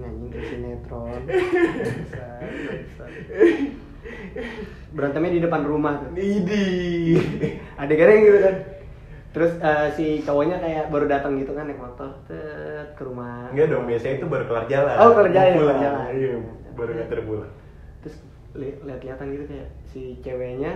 [0.09, 1.21] anjing ke sinetron.
[4.89, 6.09] Berantemnya di depan rumah tuh.
[6.17, 7.15] Idi.
[7.81, 8.55] Adegannya gitu kan.
[9.29, 13.53] Terus eh, si cowoknya kayak baru datang gitu kan naik motor tet, ke rumah.
[13.53, 14.95] Enggak dong, biasanya itu baru kelar jalan.
[14.97, 16.05] Oh, kelar jalan, kelar jalan.
[16.17, 16.33] Iya,
[16.73, 17.51] baru nganter pulang.
[18.01, 18.15] Terus
[18.57, 20.73] li- lihat-lihatan gitu kayak si ceweknya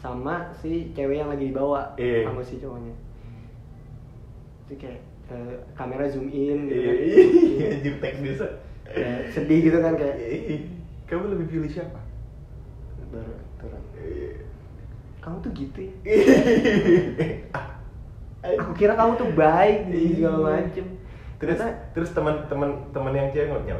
[0.00, 2.24] sama si cewek yang lagi dibawa Iya.
[2.24, 2.94] sama si cowoknya.
[4.64, 5.00] Itu kayak
[5.72, 6.96] kamera zoom in gitu Iya, kan.
[7.00, 8.46] iya, anjir teks desa
[8.84, 10.56] Kayak sedih gitu kan kayak Iya,
[11.04, 12.00] Kamu lebih pilih siapa?
[13.08, 14.30] baru turun Iya.
[15.22, 16.26] kamu tuh gitu ya Iya.
[18.60, 19.90] aku kira kamu tuh baik Iya.
[19.90, 20.86] di segala macem
[21.34, 21.58] Terus
[21.92, 23.76] terus teman-teman teman yang cewek ngomongnya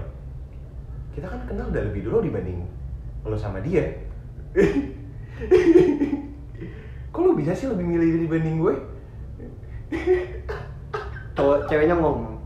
[1.14, 2.66] kita kan kenal udah lebih dulu dibanding
[3.22, 3.86] lo sama dia.
[7.08, 8.74] Kok lo bisa sih lebih milih dibanding gue?
[11.34, 12.38] cowok ceweknya ngomong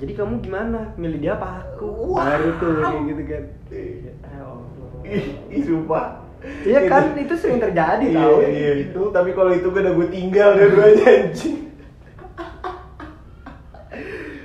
[0.00, 2.24] jadi kamu gimana milih dia apa aku Wow.
[2.24, 6.22] baru tuh kayak gitu kan ya Allah Ih, sumpah.
[6.64, 9.02] Iya kan itu sering terjadi iya, tau iya, itu.
[9.12, 11.58] Tapi kalau itu gue udah gue tinggal dua-duanya anjing.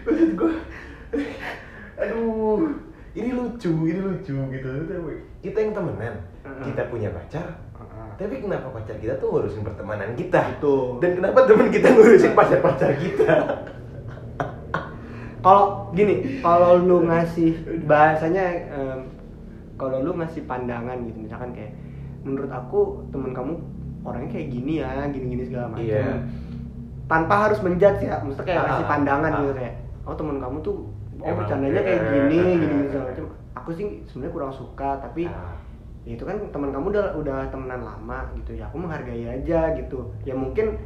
[0.06, 0.54] Maksud gue,
[2.00, 2.62] aduh,
[3.16, 4.70] ini lucu, ini lucu gitu.
[5.44, 6.16] Kita yang temenan,
[6.64, 7.48] kita punya pacar.
[8.16, 10.42] Tapi kenapa pacar kita tuh ngurusin pertemanan kita?
[10.54, 11.00] Betul.
[11.00, 13.32] Dan kenapa teman kita ngurusin pacar-pacar kita?
[15.42, 17.54] kalau gini kalau lu ngasih
[17.86, 19.00] bahasanya em,
[19.76, 21.78] kalau lu ngasih pandangan gitu misalkan kayak
[22.26, 23.54] menurut aku temen kamu
[24.02, 26.26] orangnya kayak gini ya gini-gini segala macam Iya.
[27.06, 29.38] tanpa harus menjudge ya maksudnya kayak Ah, ngasih pandangan ah.
[29.40, 30.76] gitu kayak oh temen kamu tuh
[31.20, 35.54] oh bercandanya kayak kayak- gini gini segala macam aku sih sebenarnya kurang suka tapi Ah.
[36.06, 40.14] Ya itu kan teman kamu udah udah temenan lama gitu ya aku menghargai aja gitu
[40.22, 40.78] ya mungkin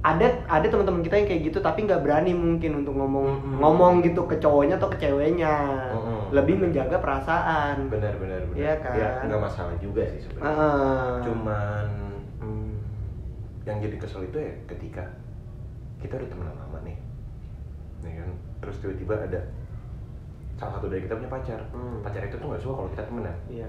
[0.00, 3.56] ada ada teman-teman kita yang kayak gitu tapi nggak berani mungkin untuk ngomong Mm-mm.
[3.60, 5.52] ngomong gitu ke cowoknya atau ke ceweknya
[5.92, 6.32] Mm-mm.
[6.32, 8.56] lebih menjaga perasaan benar benar benar.
[8.56, 8.96] Iya kan?
[8.96, 10.56] Ya nggak masalah juga sih sebenarnya.
[10.56, 11.20] Ah.
[11.20, 11.86] cuman
[12.40, 12.72] hmm,
[13.64, 15.04] yang jadi kesel itu ya ketika
[16.00, 16.96] kita udah temenan lama nih
[18.00, 18.28] nih kan
[18.64, 19.40] terus tiba-tiba ada
[20.56, 22.00] salah satu dari kita punya pacar Hmm.
[22.00, 23.68] pacar itu tuh nggak suka kalau kita temenan iya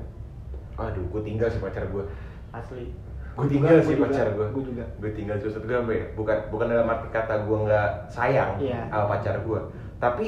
[0.75, 2.03] aduh gue tinggal si pacar gue
[2.51, 2.91] asli
[3.31, 4.83] gue tinggal juga, si gua pacar gue gua juga.
[4.99, 8.79] gue tinggal terus gue ya bukan bukan dalam arti kata gue nggak sayang Iya.
[8.87, 9.59] sama pacar gue
[9.97, 10.27] tapi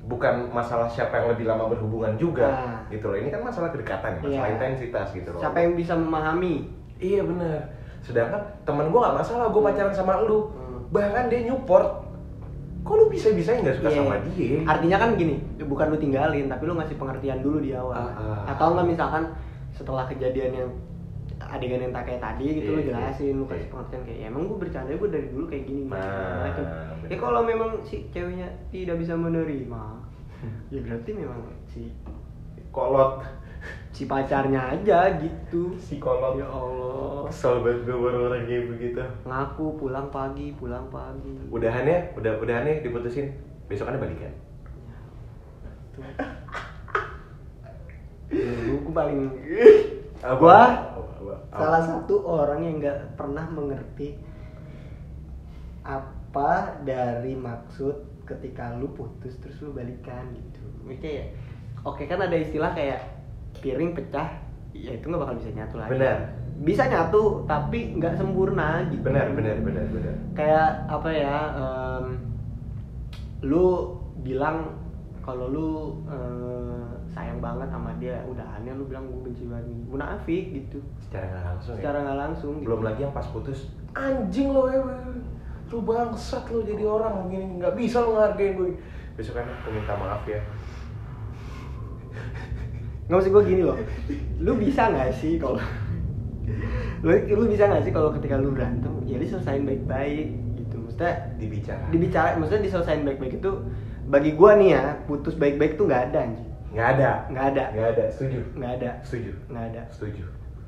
[0.00, 2.80] bukan masalah siapa yang lebih lama berhubungan juga Ah.
[2.88, 4.54] gitu loh ini kan masalah kedekatan ya masalah Iya.
[4.56, 7.64] intensitas gitu loh siapa yang bisa memahami Iya bener.
[8.04, 10.52] Sedangkan teman gue nggak masalah, gue pacaran sama lu.
[10.52, 10.84] Hmm.
[10.92, 12.04] Bahkan dia nyupport.
[12.84, 13.96] Kok lu bisa bisanya nggak suka Iya.
[13.96, 14.56] sama dia?
[14.68, 17.96] Artinya kan gini, bukan lu tinggalin, tapi lu ngasih pengertian dulu di awal.
[17.96, 18.12] Ah,
[18.44, 18.52] ah.
[18.52, 19.32] Atau enggak misalkan
[19.80, 20.70] setelah kejadian yang
[21.40, 23.52] adegan yang tak kayak tadi gitu lu Iya, jelasin, lu iya.
[23.56, 25.82] kasih pengertian kayak ya, emang gue bercanda gue dari dulu kayak gini.
[25.88, 26.64] Nah, macam.
[27.08, 29.82] Ya kalau memang si ceweknya tidak bisa menerima,
[30.68, 31.88] ya berarti memang si
[32.70, 33.24] Kolot,
[33.90, 35.74] si pacarnya aja gitu.
[35.74, 36.36] si kolot.
[36.38, 37.26] Ya Allah.
[37.26, 39.00] Kesel banget gue baru orang kayak begitu.
[39.24, 41.34] Ngaku pulang pagi, pulang pagi.
[41.48, 43.32] Udahannya, udah udahannya diputusin.
[43.66, 44.32] Besokannya balikan.
[45.96, 46.04] Dulu
[48.30, 49.20] gue paling?
[50.22, 50.56] Apa?
[51.50, 54.14] salah satu orang yang nggak pernah mengerti
[55.82, 60.62] apa dari maksud ketika lu putus terus lu balikan gitu.
[60.86, 61.24] Maksudnya ya,
[61.82, 63.02] oke kan ada istilah kayak
[63.58, 64.38] piring pecah,
[64.70, 65.90] ya itu nggak bakal bisa nyatu lagi.
[65.98, 66.16] Benar.
[66.60, 69.02] Bisa nyatu tapi nggak sempurna gitu.
[69.02, 70.14] Benar, benar, benar, benar.
[70.38, 71.36] Kayak apa ya?
[71.58, 72.06] em,
[73.42, 74.76] lu bilang
[75.20, 75.68] kalau lu
[76.08, 81.24] eh, sayang banget sama dia, udah aneh lu bilang gue benci banget, munafik gitu Secara
[81.28, 82.04] nggak langsung secara ya.
[82.04, 82.66] nggak langsung gitu.
[82.66, 83.60] Belum lagi yang pas putus.
[83.92, 84.80] Anjing lo ya.
[85.70, 87.60] Lu bangsat lo jadi orang begini.
[87.60, 88.70] Nggak bisa lo ngehargain gue.
[89.14, 90.40] Besokannya aku minta maaf ya.
[93.10, 93.74] nggak maksud gue gini loh
[94.38, 95.58] lu bisa nggak sih kalau
[97.02, 101.90] lu lu bisa nggak sih kalau ketika lu berantem ya diselesain baik-baik gitu maksudnya Dibicara.
[101.90, 103.50] dibicara maksudnya diselesain baik-baik itu
[104.10, 107.10] bagi gua nih ya putus baik-baik tuh nggak ada anjing Nggak ada.
[107.26, 108.04] nggak ada Nggak ada.
[108.10, 108.40] Setuju.
[108.52, 109.30] nggak ada Setuju.
[109.48, 110.24] nggak ada Setuju.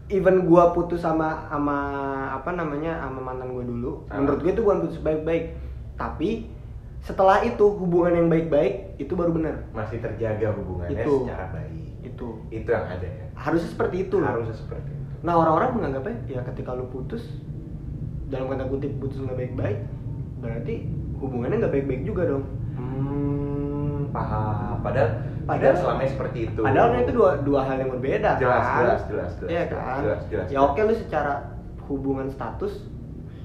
[0.09, 1.77] even gua putus sama sama
[2.33, 4.19] apa namanya sama mantan gua dulu Ah.
[4.19, 5.55] menurut gue itu bukan putus baik-baik
[5.95, 6.51] tapi
[7.01, 11.27] setelah itu hubungan yang baik-baik itu baru benar Masih terjaga hubungannya Itu.
[11.27, 11.91] secara baik.
[12.05, 13.27] itu Itu yang ada ya.
[13.33, 14.27] harusnya seperti itu loh.
[14.29, 15.03] Harusnya seperti itu.
[15.21, 17.23] Nah orang-orang menganggapnya ya ketika lu putus
[18.29, 19.79] dalam kata kutip putus nggak baik-baik
[20.39, 20.75] berarti
[21.17, 22.45] hubungannya nggak baik-baik juga dong.
[22.93, 25.11] Hmm, paham padahal
[25.43, 28.79] Padahal- selama seperti itu Padahal itu dua dua hal yang berbeda Jelas, kan.
[28.79, 29.99] jelas, jelas, jelas, Iya kan.
[29.99, 31.33] jelas, jelas, ya oke lu secara
[31.83, 32.73] hubungan status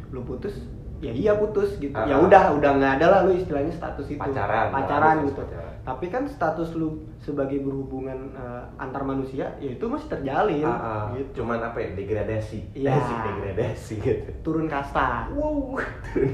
[0.08, 0.54] lu putus
[0.98, 1.92] ya iya putus gitu.
[1.92, 2.22] Ah, ya ah.
[2.22, 4.18] udah udah nggak ada lah lu istilahnya status itu.
[4.18, 5.42] Pacaran, Pacaran status gitu.
[5.42, 5.72] pacaran.
[5.80, 11.04] Tapi kan status lu sebagai berhubungan eh, antar manusia ya itu masih terjalin Ah, ah.
[11.14, 11.42] gitu.
[11.42, 12.94] cuman apa ya degradasi Iya.
[12.94, 15.30] Asik, degradasi gitu turun kasta.
[15.32, 16.34] wow turun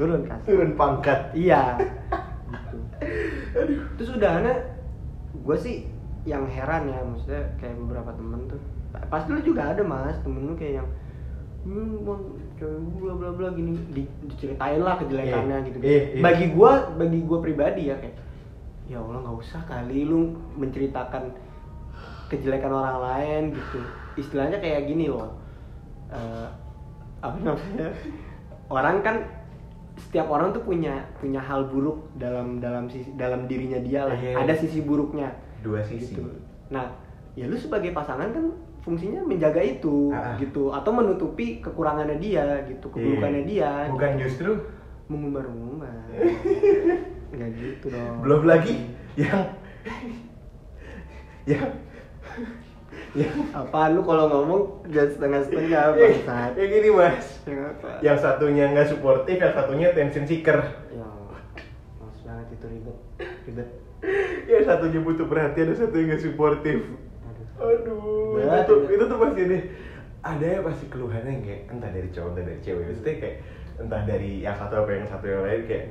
[0.00, 0.44] Turun kasta.
[0.48, 1.76] turun pangkat Iya.
[2.50, 2.76] gitu.
[3.96, 4.56] Terus udah aneh,
[5.36, 5.76] gue sih
[6.24, 8.60] yang heran ya, maksudnya kayak beberapa temen tuh.
[9.06, 10.88] Pasti lu juga ada mas, temen lu kayak yang
[11.60, 12.22] hmm, bang,
[12.56, 15.76] cewek bla bla bla gini di, diceritain lah kejelekannya Eh, gitu.
[15.80, 16.20] eh, eh.
[16.20, 18.16] Bagi gua, bagi gua pribadi ya kayak,
[18.88, 21.36] ya Allah nggak usah kali lu menceritakan
[22.28, 23.78] kejelekan orang lain gitu.
[24.16, 25.36] Istilahnya kayak gini loh.
[26.08, 26.48] Eh,
[27.20, 27.92] apa namanya?
[28.66, 29.16] Orang kan
[30.00, 34.16] setiap orang tuh punya punya hal buruk dalam dalam sisi dalam dirinya dia lah.
[34.16, 34.40] Iya.
[34.40, 35.28] Ada sisi buruknya
[35.60, 36.24] dua sisi gitu.
[36.72, 36.88] Nah,
[37.34, 38.44] ya lu sebagai pasangan kan
[38.80, 40.40] fungsinya menjaga itu Ah.
[40.40, 43.84] gitu atau menutupi kekurangannya dia gitu, keburukannya dia.
[43.84, 43.92] Iya.
[43.92, 44.50] bukan justru
[45.06, 45.92] mengumbar-ngumbar.
[47.36, 48.24] Enggak gitu dong.
[48.24, 48.74] belum lagi
[49.14, 49.42] yang
[51.50, 51.66] yang
[53.12, 56.50] yang Apaan lu kalau ngomong jangan setengah-setengah bangsat.
[56.54, 57.90] yang gini mas Yang apa?
[58.00, 61.06] yang satunya nggak suportif yang satunya tension seeker Ya,
[61.98, 62.96] males banget itu ribet.
[63.44, 63.68] Ribet.
[64.46, 66.78] yang satunya butuh perhatian dan satunya nggak suportif
[67.58, 68.38] Aduh.
[68.38, 68.90] aduh itu tuh ya.
[68.90, 69.62] itu tuh pasti deh
[70.20, 73.36] ada ya pasti keluhannya kayak entah dari cowok entah dari cewek maksudnya kayak
[73.76, 75.84] entah dari yang satu apa yang satu yang lain kayak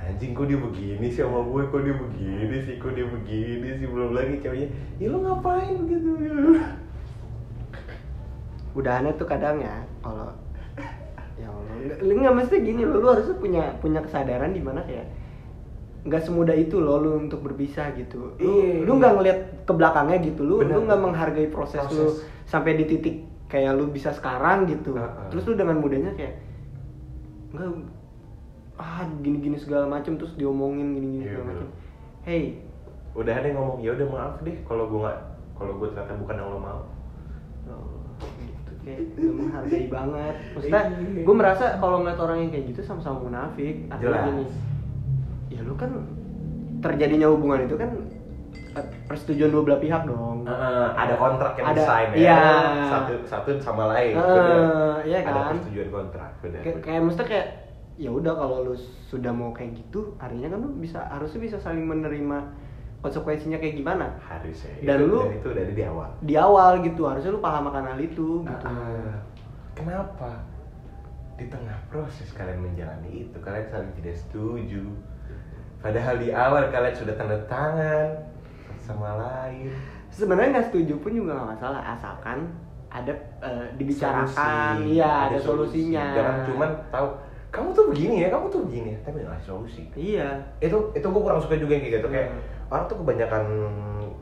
[0.00, 3.86] anjing kok dia begini sih sama gue kok dia begini sih kok dia begini sih
[3.86, 6.10] belum lagi ceweknya ya lu ngapain gitu
[8.72, 10.30] udahannya tuh kadang ya kalau
[11.34, 14.80] ya Allah nggak lu nggak mesti gini loh lu harusnya punya punya kesadaran di mana
[14.84, 15.10] kayak
[16.00, 18.86] nggak semudah itu loh lu untuk berpisah gitu lu Iya.
[18.86, 20.78] lu nggak ngeliat ke belakangnya gitu lu Bener.
[20.78, 22.24] lu nggak menghargai proses, lu Proses.
[22.48, 23.16] sampai di titik
[23.50, 25.28] kayak lu bisa sekarang gitu Heeh.
[25.28, 26.34] terus lu dengan mudahnya kayak
[27.52, 27.68] nggak
[28.80, 31.68] ah gini-gini segala macem terus diomongin gini-gini Iya, segala macem
[32.22, 32.42] hey
[33.12, 35.18] udah ada yang ngomong ya udah maaf deh kalau gue nggak
[35.52, 36.80] kalau gue ternyata bukan yang lo mau
[37.62, 41.22] Oh, gitu kayak gak menghargai banget maksudnya Iya.
[41.22, 44.24] gue merasa kalau ngeliat orang yang kayak gitu sama-sama munafik artinya Jelas.
[44.26, 44.44] gini
[45.50, 45.90] ya lu kan
[46.80, 47.90] terjadinya hubungan itu kan
[48.72, 52.40] eh, persetujuan dua belah pihak dong Eh, ada kontrak yang Ada- desain ya iya.
[52.88, 55.04] satu satu sama lain bener.
[55.04, 55.44] iya ada kan?
[55.52, 56.80] persetujuan kontrak kayak bener.
[56.80, 57.46] kayak mesti kayak
[58.00, 61.84] ya udah kalau lu sudah mau kayak gitu artinya kan lu bisa harusnya bisa saling
[61.84, 62.38] menerima
[63.00, 64.12] konsekuensinya kayak gimana.
[64.18, 66.08] Harusnya Dan itu, lu- itu udah ada di awal.
[66.20, 68.64] di awal gitu harusnya lu paham akan hal itu gitu.
[68.66, 69.16] Ah,
[69.72, 70.30] kenapa?
[71.36, 74.84] Di tengah proses kalian menjalani itu kalian saling tidak setuju.
[75.80, 78.08] Padahal di awal kalian sudah tanda tangan
[78.76, 79.72] sama lain.
[80.12, 82.48] Sebenarnya nggak setuju pun juga nggak masalah asalkan
[82.92, 84.28] ada eh, dibicarakan
[84.76, 84.92] Solusi.
[84.92, 86.04] iya ada, solusinya.
[86.12, 87.06] Jangan cuman tahu
[87.50, 88.98] kamu tuh begini ya kamu tuh begini ya.
[89.02, 89.82] Tapi nggak ada solusi.
[89.92, 90.28] Iya.
[90.58, 92.08] Itu itu gue kurang suka juga yang kayak gitu.
[92.08, 92.40] Kayak Hmm.
[92.70, 93.42] orang tuh kebanyakan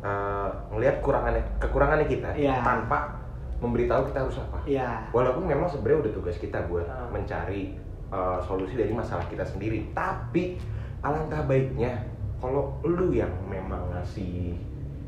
[0.01, 2.64] uh, ngelihat kurangannya kekurangannya kita Iya.
[2.64, 3.21] tanpa
[3.59, 4.59] memberitahu kita harus apa.
[4.64, 4.88] Iya.
[5.12, 7.12] Walaupun memang sebenarnya udah tugas kita buat Hmm.
[7.12, 7.77] mencari
[8.09, 9.93] uh, solusi dari masalah kita sendiri.
[9.93, 10.57] Tapi
[11.05, 12.01] alangkah baiknya
[12.38, 14.57] kalau lu yang memang ngasih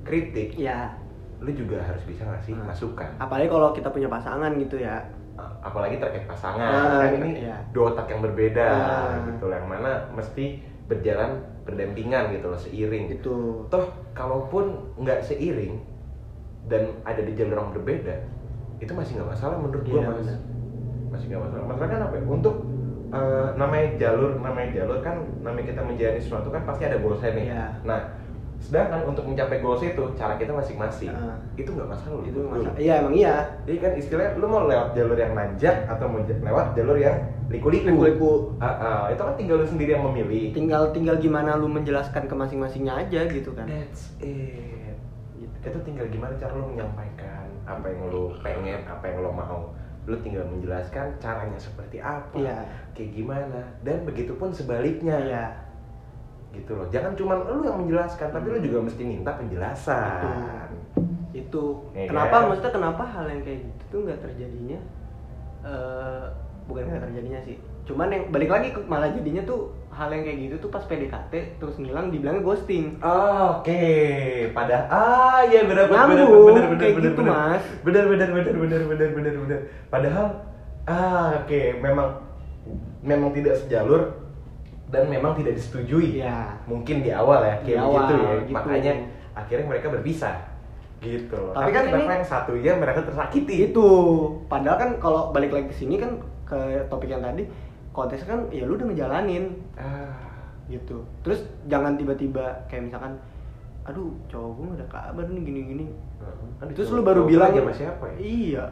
[0.03, 0.93] kritik iya.
[1.41, 2.69] lu juga harus bisa ngasih Hmm.
[2.69, 3.09] masukan.
[3.17, 5.01] Apalagi kalau kita punya pasangan gitu ya
[5.39, 7.57] apalagi terkait pasangan Ah, kan ini iya.
[7.71, 9.25] dua otak yang berbeda Ah.
[9.27, 13.35] gitu yang mana mesti berjalan berdampingan gitu loh seiring gitu
[13.69, 15.79] toh kalaupun nggak seiring
[16.67, 18.15] dan ada di jalur yang berbeda
[18.79, 20.39] itu masih nggak masalah menurut gua Iya, mas benar.
[21.11, 22.23] masih nggak masalah masalah kan apa ya?
[22.27, 22.57] untuk
[23.11, 27.47] eh, namanya jalur namanya jalur kan namanya kita menjalani sesuatu kan pasti ada goalsnya nih
[27.49, 27.65] Iya.
[27.83, 28.01] nah
[28.61, 31.33] sedangkan untuk mencapai goals itu cara kita masing-masing Ah.
[31.57, 32.79] itu nggak masalah loh itu menurut masa gua.
[32.79, 36.67] iya emang iya jadi kan istilahnya lu mau lewat jalur yang nanjak atau mau lewat
[36.75, 37.17] jalur yang
[37.49, 38.33] liku-liku Liku-liku.
[38.59, 42.35] Ah, ah, itu kan tinggal lu sendiri yang memilih tinggal tinggal gimana lu menjelaskan ke
[42.35, 44.95] masing-masingnya aja gitu kan That's it.
[45.35, 45.55] Gitu.
[45.65, 49.73] Itu tinggal gimana cara lo menyampaikan apa yang lo pengen, apa yang lo mau.
[50.05, 52.61] Lo tinggal menjelaskan caranya seperti apa, Iya.
[52.93, 55.17] kayak gimana, dan begitupun sebaliknya.
[55.19, 55.45] iya
[56.51, 56.87] Gitu loh.
[56.91, 60.69] Jangan cuma lo yang menjelaskan, tapi lo juga mesti minta penjelasan.
[61.31, 62.43] itu Iya kenapa kan?
[62.51, 64.79] maksudnya kenapa hal yang kayak gitu tuh nggak terjadinya
[65.63, 66.25] eh
[66.67, 70.55] bukan nggak terjadinya sih cuman yang balik lagi malah jadinya tuh hal yang kayak gitu
[70.59, 73.83] tuh pas PDKT terus ngilang dibilangnya ghosting Oh, Oke,
[74.51, 77.23] pada ah ya benar benar benar benar benar benar gitu.
[77.23, 77.63] Mas.
[77.83, 79.61] benar benar benar benar benar benar benar.
[79.87, 80.27] Padahal
[80.87, 82.09] ah oke memang
[83.03, 84.19] memang tidak sejalur
[84.91, 86.19] dan memang tidak disetujui.
[86.19, 86.55] Iya.
[86.65, 88.31] mungkin di awal ya Di kayak awal, begitu ya.
[88.37, 88.53] gitu.
[88.53, 88.93] makanya
[89.33, 90.37] akhirnya mereka berpisah.
[91.01, 91.41] Gitu.
[91.51, 93.71] Tapi kan kenapa ini- yang satunya mereka tersakiti.
[93.71, 93.89] Itu.
[94.47, 97.49] Padahal kan kalau balik lagi ke sini kan ke topik yang tadi
[97.91, 99.57] konteks kan ya lu udah ngejalanin.
[99.75, 100.13] Ah,
[100.67, 101.01] gitu.
[101.23, 103.17] Terus jangan tiba-tiba kayak misalkan
[103.81, 105.87] aduh cowok gue ada kabar nih gini-gini.
[106.61, 108.17] Aduh, terus cowok- lu baru bilang lagi sama siapa ya?
[108.21, 108.65] Iya.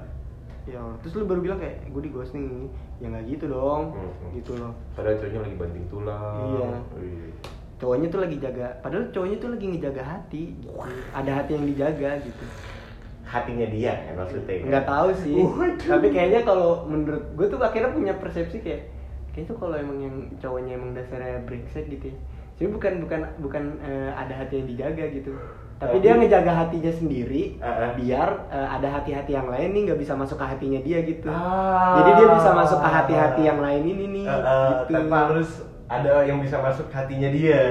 [0.69, 2.69] Ya terus lu baru bilang kayak gue di ghosting
[2.99, 4.31] ya nggak gitu dong Hmm.
[4.33, 6.71] gitu loh padahal cowoknya lagi banting tulang Iya.
[6.95, 7.31] Wih.
[7.79, 10.71] cowoknya tuh lagi jaga padahal cowoknya tuh lagi ngejaga hati gitu.
[11.13, 12.45] ada hati yang dijaga gitu
[13.23, 15.77] hatinya dia ya maksudnya nggak tahu sih Waduh.
[15.87, 18.89] tapi kayaknya kalau menurut gue tuh akhirnya punya persepsi kayak
[19.31, 22.17] kayaknya tuh kalau emang yang cowoknya emang dasarnya brengsek gitu ya
[22.57, 25.31] jadi bukan bukan bukan eh, ada hati yang dijaga gitu
[25.79, 27.91] tapi Tapi- dia ngejaga hatinya sendiri Ah, ah.
[27.95, 32.03] biar eh, ada hati-hati yang lain nih nggak bisa masuk ke hatinya dia gitu Ah.
[32.03, 35.51] jadi dia bisa masuk ke hati-hati yang lain ini nih Eh, eh, gitu tanpa harus
[35.87, 37.63] ada yang bisa masuk ke hatinya dia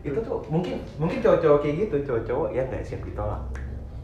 [0.00, 3.42] itu tuh mungkin mungkin cowok-cowok kayak gitu cowok-cowok yang nggak siap ditolak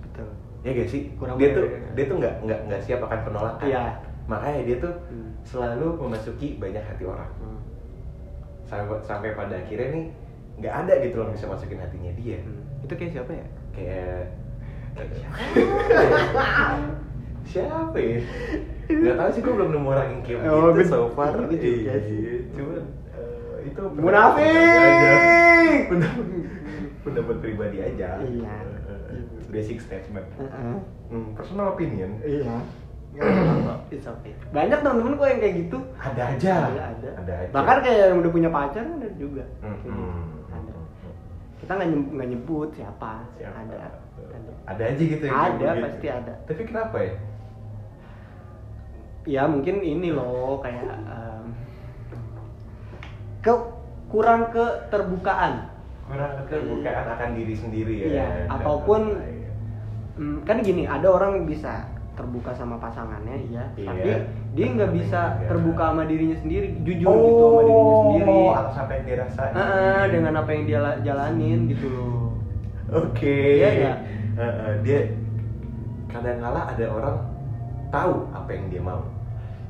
[0.03, 0.29] betul
[0.61, 1.91] ya gak sih Kurang dia tuh bener.
[1.95, 3.83] dia tuh nggak nggak nggak siap akan penolakan Iya.
[4.25, 5.31] makanya dia tuh Hmm.
[5.43, 7.61] selalu memasuki banyak hati orang Hmm.
[8.65, 10.05] sampai sampai pada akhirnya nih
[10.59, 12.62] nggak ada gitu loh yang bisa masukin hatinya dia Hmm.
[12.83, 14.23] Itu kayak siapa ya kayak
[17.45, 18.19] siapa ya
[18.85, 21.95] nggak tahu sih gue belum nemu orang yang kayak Oh, gue- so far gue juga
[22.03, 22.19] sih.
[22.19, 25.83] Iya, cuman eh, itu Munafik!
[27.03, 28.55] pendapat, pribadi aja Iya.
[29.11, 30.77] Eh, basic statement Heeh.
[31.09, 32.57] hmm, personal opinion Iya.
[33.91, 34.33] It's okay.
[34.51, 35.79] Banyak temen-temen kok yang kayak gitu.
[35.95, 37.11] ada aja Ada, ada.
[37.19, 39.45] ada aja Bahkan kayak yang udah punya pacar ada juga.
[39.45, 39.61] Gitu.
[39.61, 39.91] hmm, Ada.
[39.91, 40.23] hmm.
[41.63, 43.23] Kita nggak nyebut, nyebut siapa.
[43.33, 43.55] Siapa?
[43.63, 43.77] Ada.
[44.19, 44.53] Ada.
[44.67, 45.85] ada aja gitu kayak Ada, begitu.
[45.85, 46.33] pasti ada.
[46.45, 47.15] tapi kenapa ya
[49.23, 51.45] Ya mungkin ini loh kayak em,
[53.41, 53.55] ke
[54.09, 55.71] kurang keterbukaan.
[56.03, 59.15] kurang keterbukaan akan diri sendiri ya Dan ataupun-.
[60.13, 63.65] Hmm, kan gini, ada orang bisa terbuka sama pasangannya, iya.
[63.73, 63.89] Iya.
[63.89, 64.09] Tapi
[64.53, 65.49] dia nggak bisa Iya.
[65.49, 68.37] terbuka sama dirinya sendiri, jujur gitu sama dirinya sendiri.
[68.45, 69.53] Oh, apa yang dia rasain.
[69.57, 72.37] Heeh, dengan apa yang dia la- jalanin gitu loh.
[72.93, 73.39] Oke.
[73.59, 73.99] Iya nggak?
[74.33, 74.99] Heeh, dia
[76.07, 77.17] kadang kala ada orang
[77.89, 79.03] tahu apa yang dia mau,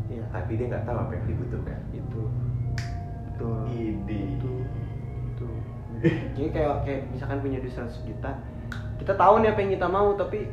[0.06, 0.24] Iya.
[0.28, 1.78] tapi dia nggak tahu apa yang dibutuhkan.
[1.90, 2.22] Itu.
[3.30, 3.58] Betul.
[3.70, 4.18] Ide.
[4.34, 4.52] Itu.
[5.30, 5.46] Itu.
[6.34, 8.30] Jadi kayak kayak misalkan punya duit 100 juta,
[8.98, 10.50] kita tahu nih apa yang kita mau, tapi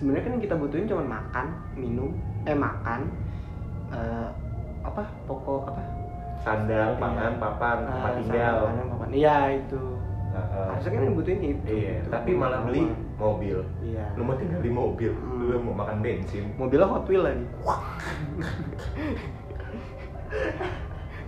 [0.00, 1.46] sebenarnya kan yang kita butuhin cuma makan,
[1.76, 2.10] minum,
[2.42, 3.00] eh makan,
[3.92, 4.28] eh,
[4.80, 5.82] apa pokok apa?
[6.40, 7.38] Sandang, pangan, Iya.
[7.38, 8.56] papan, Ah, tempat tinggal.
[8.64, 9.08] papan.
[9.12, 9.82] Iya itu.
[10.30, 10.66] Heeh.
[10.72, 11.64] Harusnya kan yang butuhin itu.
[11.68, 12.82] Iya, Itu tapi malah beli
[13.18, 13.60] mobil.
[13.82, 14.06] Iya.
[14.16, 15.52] Lu mau tinggal di mobil, Hmm.
[15.52, 16.48] lu mau makan bensin.
[16.56, 17.44] Mobilnya Hot Wheel lagi.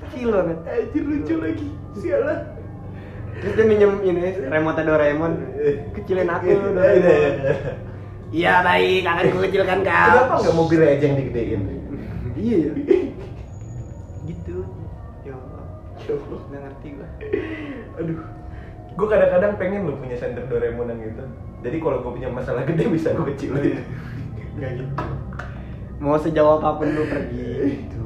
[0.02, 0.58] Kecil banget.
[0.64, 1.68] Anjir lucu lagi.
[1.92, 2.40] Sialan.
[3.32, 5.32] Terus dia minjem ini remote Doraemon.
[5.92, 7.91] Kecilin aku Doraemon.
[8.32, 10.08] Iya baik, akan kukecilkan kau.
[10.08, 11.62] Kenapa nggak mobilnya aja yang digedein?
[12.32, 12.72] Iya ya.
[14.32, 14.56] gitu.
[15.28, 15.64] Ya Allah.
[16.00, 16.40] Ya Allah.
[16.48, 17.08] Nggak ngerti gua.
[18.00, 18.18] Aduh,
[18.96, 21.24] gue kadang-kadang pengen lo punya senter Doraemon yang gitu.
[21.62, 23.84] Jadi kalau gue punya masalah gede bisa gue kecilin.
[24.60, 25.04] Gak gitu.
[26.02, 27.46] Mau sejauh apa pun lu pergi
[27.84, 28.02] gitu.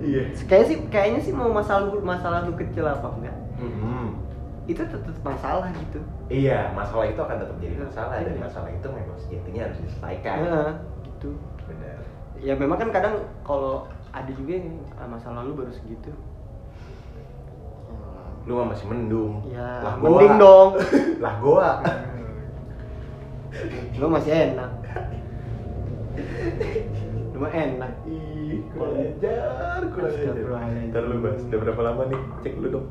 [0.00, 0.22] Iya.
[0.48, 3.36] Kayak sih kayaknya sih mau masalah lu masalah lu kecil apa enggak?
[3.58, 4.23] Mhm.
[4.64, 6.00] Itu tetap masalah gitu.
[6.32, 8.40] Iya, masalah itu akan tetap jadi masalah dan Iya.
[8.40, 10.36] masalah itu memang sejatinya harus diselesaikan.
[10.40, 10.72] Nah,
[11.04, 11.36] gitu.
[11.68, 12.00] Benar.
[12.40, 16.12] Ya memang kan kadang kalau ada juga yang ah, masa lalu baru segitu.
[18.44, 19.40] Lu masih mendung.
[19.48, 20.40] Ya, lah mending goa.
[20.40, 20.70] dong.
[21.24, 21.72] lah goa.
[24.00, 24.70] Lu masih enak.
[27.32, 27.92] Lu mah enak.
[28.04, 30.34] Ih, kurang ajar, kurang ajar.
[30.92, 32.20] Ntar lu bahas, udah berapa lama nih?
[32.46, 32.86] Cek dulu dong.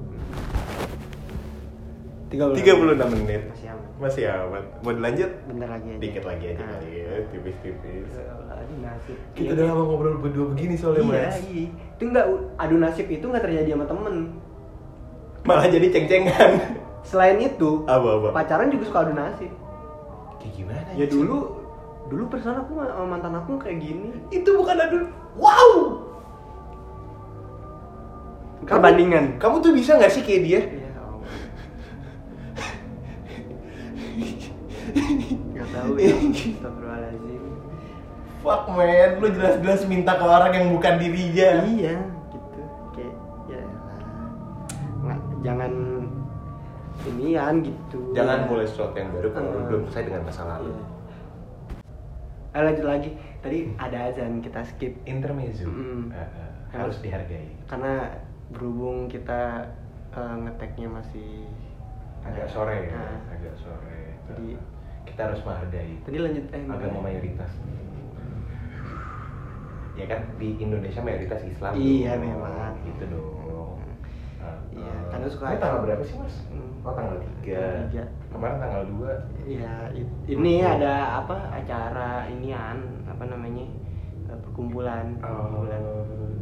[2.33, 3.41] 36 36 menit.
[3.45, 3.87] Masih aman.
[3.99, 4.63] Masih aman.
[4.81, 5.31] Mau dilanjut?
[5.45, 5.99] Bentar lagi aja.
[5.99, 6.69] Dikit lagi aja Nah.
[6.73, 8.09] kali ya, tipis-tipis.
[8.49, 9.17] Aduh nasib.
[9.31, 9.71] Kita Iya, udah iya.
[9.71, 11.37] lama ngobrol berdua begini soalnya, Iya, Mas.
[11.45, 11.65] iya.
[11.93, 12.25] Itu enggak
[12.57, 14.15] adu nasib itu enggak terjadi sama temen.
[15.43, 16.51] Malah jadi ceng-cengan.
[17.03, 18.31] Selain itu, Apa-apa?
[18.33, 19.51] pacaran juga suka adu nasib.
[20.37, 20.89] Kayak gimana?
[20.93, 21.13] Ya Ceng?
[21.19, 21.37] dulu
[22.05, 24.09] dulu perasaan aku sama mantan aku kayak gini.
[24.29, 24.99] itu bukan adu.
[25.35, 25.71] Wow.
[28.63, 29.25] Kamu- Perbandingan.
[29.37, 30.61] Kamu tuh bisa nggak sih kayak dia?
[35.53, 36.13] Gak tahu ya.
[36.13, 37.43] Astagfirullahaladzim.
[38.39, 41.49] Fuck man, lu jelas-jelas minta ke orang yang bukan dirinya.
[41.63, 41.95] Iya,
[42.29, 42.61] gitu.
[42.91, 43.15] Kayak
[43.47, 43.61] ya
[44.99, 45.71] nggak jangan
[47.05, 47.99] inian gitu.
[48.11, 48.47] Jangan Ya.
[48.47, 49.65] mulai sesuatu yang baru kalau Hmm.
[49.67, 50.71] belum selesai dengan masa lalu.
[50.71, 50.83] Iya.
[52.53, 53.09] Eh, lanjut lagi.
[53.39, 56.11] Tadi ada azan kita skip Intermezzo Mm.
[56.11, 57.47] Eh, eh, harus dihargai.
[57.65, 58.11] karena
[58.49, 59.63] berhubung kita
[60.11, 61.47] eh, ngeteknya masih
[62.21, 64.57] agak sore ya Nah, agak sore Jadi-
[65.03, 67.51] kita harus menghargai tadi lanjut eh agama mayoritas.
[69.93, 72.21] Ya kan di Indonesia mayoritas Islam Iya, dong.
[72.23, 72.73] memang.
[72.83, 73.77] gitu dong.
[74.41, 76.35] Nah, Iya, eh, karena suka ini tanggal berapa sih mas?
[76.49, 76.81] Hmm.
[76.81, 78.03] Oh tanggal 3 Tanggal tiga.
[78.27, 79.11] Kemarin tanggal 2
[79.45, 83.63] ya it- ini ada apa acara inian apa namanya
[84.25, 85.15] eh, perkumpulan.
[85.15, 85.79] Perkumpulan.
[85.79, 86.32] gitu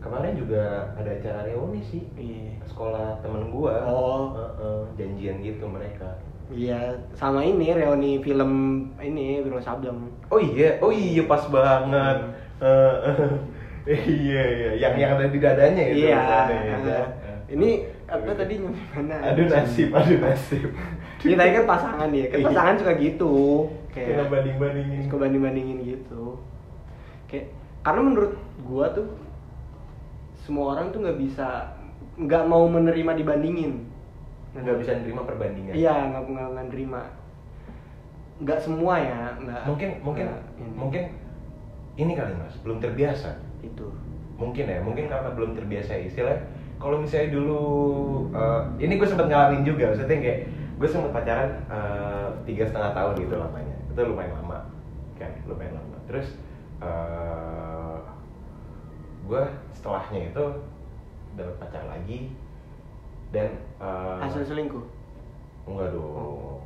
[0.00, 0.62] Kemarin juga
[0.94, 4.32] ada acara reuni sih iya Sekolah temen gua Oh.
[4.32, 6.16] Heeh, Janjian gitu mereka
[6.50, 6.80] iya
[7.12, 8.50] sama ini reuni film
[8.98, 12.18] ini Wiro Sableng Oh iya, oh iya pas banget.
[12.58, 12.94] Eh,
[14.26, 16.04] iya iya, yang yang ada di dadanya itu.
[16.04, 17.08] iya ya, kan?
[17.48, 17.70] ini
[18.04, 20.70] apa tadi nyampe mana Aduh nasib, aduh nasib.
[21.22, 22.46] Ini tadi kan pasangan ya, kan Iya.
[22.48, 23.34] pasangan suka gitu
[23.90, 25.00] Kayak banding bandingin.
[25.04, 26.22] suka banding-bandingin gitu
[27.26, 27.46] Kayak,
[27.82, 28.32] karena menurut
[28.62, 29.06] gua tuh
[30.50, 31.78] Semua orang tuh nggak bisa
[32.18, 33.86] nggak mau menerima dibandingin
[34.50, 35.78] Nggak bisa nerima perbandingan.
[35.78, 37.00] Iya, nggak nggak nggak nerima
[38.42, 40.74] Nggak semua ya, nggak Mungkin mungkin nggak ini.
[40.74, 41.02] mungkin
[41.94, 43.38] ini kali mas, belum terbiasa.
[43.62, 43.94] Itu
[44.42, 46.34] Mungkin ya, mungkin karena belum terbiasa istilah.
[46.82, 47.62] Kalau misalnya dulu,
[48.34, 50.50] eh, ini gue sempet ngalamin juga, maksudnya kayak
[50.82, 54.66] gue sempet pacaran eh, tiga setengah tahun gitu lamanya, itu lumayan lama,
[55.14, 55.96] kan, lumayan lama.
[56.10, 56.40] Terus
[56.82, 57.69] eh
[59.30, 59.38] gue
[59.70, 60.44] setelahnya itu
[61.38, 62.34] dapat pacar lagi
[63.30, 64.82] dan eh, Hasil selingkuh?
[65.70, 66.58] Enggak dong,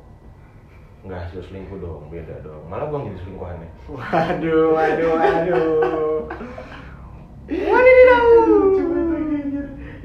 [1.04, 2.64] enggak hasil selingkuh dong, beda dong.
[2.72, 3.68] Malah gue jadi selingkuhannya.
[3.92, 6.24] Waduh, waduh, waduh.
[7.44, 8.24] Wadidaw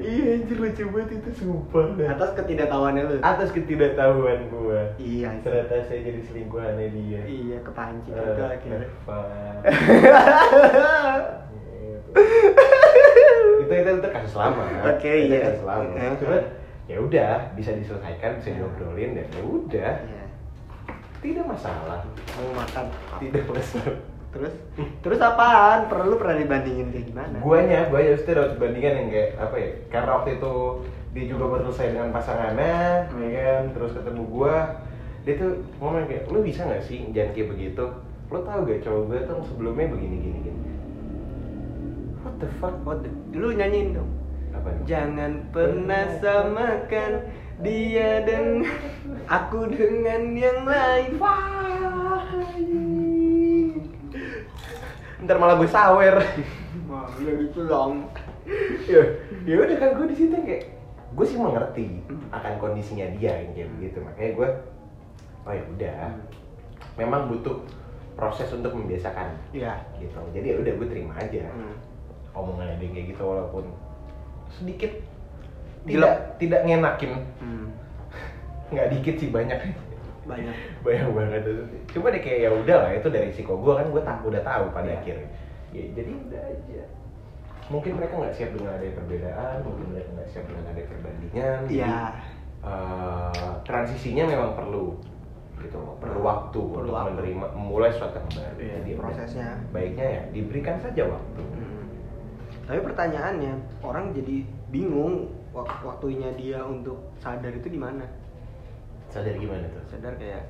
[0.00, 2.08] Iya anjir lucu banget itu sumpah dah.
[2.16, 3.16] Atas ketidaktahuannya lu?
[3.20, 4.96] Atas ketidaktahuan gua.
[4.96, 7.20] Iya, ternyata saya jadi selingkuhannya dia.
[7.28, 8.88] Iya, kepancing Eh, juga akhirnya.
[13.60, 15.40] itu itu itu kasus lama Oke, Itu iya.
[15.46, 16.12] kasus lama Eh.
[16.16, 16.38] cuma
[16.86, 20.24] ya udah bisa diselesaikan bisa diobrolin dan ya udah Iya.
[21.20, 22.00] tidak masalah
[22.34, 22.84] Mau makan
[23.18, 23.98] tidak masalah
[24.30, 24.54] Terus?
[25.02, 25.90] Terus apaan?
[25.90, 27.36] Perlu pernah dibandingin kayak gimana?
[27.40, 30.54] guanya guanya pasti harus bandingan yang kayak apa ya karena waktu itu
[31.10, 32.78] dia juga baru selesai dengan pasangannya
[33.10, 34.78] ya kan terus ketemu gua
[35.20, 37.84] dia tuh ngomong kayak lu bisa nggak sih jangan kayak begitu
[38.30, 40.60] lu tau gak cowok gue tuh sebelumnya begini gini gini
[42.24, 42.74] what the fuck?
[42.84, 44.10] Oh, d- lu nyanyiin dong.
[44.50, 44.82] Apa nih?
[44.86, 47.12] Jangan pernah samakan
[47.60, 48.64] dia dan
[49.28, 51.20] aku dengan yang lain.
[55.20, 56.16] Ntar malah gue sawer.
[56.88, 58.08] Wah, gitu dong.
[58.88, 59.02] Ya
[59.46, 60.74] ya udah kan gue di situ kayak
[61.10, 62.00] gue sih mengerti
[62.32, 63.98] akan kondisinya dia yang kayak begitu.
[64.00, 64.48] Makanya gue
[65.46, 66.02] oh ya udah.
[66.98, 67.60] Memang butuh
[68.16, 69.36] proses untuk membiasakan.
[69.52, 69.84] Iya.
[70.00, 70.16] Gitu.
[70.34, 71.48] Jadi ya udah gue terima aja.
[71.52, 71.76] Hmm.
[72.40, 73.64] Omongannya dia kayak gitu walaupun
[74.50, 74.92] sedikit
[75.82, 75.96] Gila.
[76.02, 77.66] tidak tidak ngenakin Hmm.
[78.72, 79.58] nggak dikit sih banyak
[80.20, 81.42] Banyak banyak banget
[81.88, 84.64] cuma deh kayak ya udah lah itu dari risiko gue kan gue tak udah tahu
[84.70, 84.98] pada Iya.
[84.98, 85.28] akhirnya
[85.70, 86.82] ya, jadi udah aja
[87.66, 91.74] mungkin mereka nggak siap dengan ada perbedaan mungkin mereka nggak siap dengan ada perbandingan jadi,
[91.76, 91.96] Iya
[92.60, 94.98] eh, transisinya memang perlu
[95.56, 97.12] gitu perlu waktu Perlu untuk waktu.
[97.14, 99.48] menerima memulai suatu baru Iya, Jadi ya udah, prosesnya.
[99.70, 101.59] baiknya ya diberikan saja waktu Hmm.
[102.70, 108.06] Tapi pertanyaannya, orang jadi bingung wak- waktunya dia untuk sadar itu di mana?
[109.10, 110.46] sadar gimana tuh Sadar kayak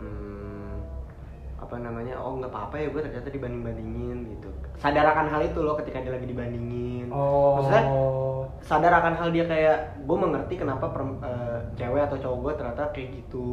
[0.00, 0.80] hmm,
[1.60, 2.16] apa namanya?
[2.16, 4.48] Oh nggak apa-apa ya gue ternyata dibanding bandingin gitu.
[4.80, 7.12] Sadar akan hal itu loh ketika dia lagi dibandingin.
[7.12, 7.60] Oh.
[7.60, 7.84] Maksudnya
[8.64, 12.82] sadar akan hal dia kayak gue mengerti kenapa perem- eh, cewek atau cowok gue ternyata
[12.96, 13.48] kayak gitu.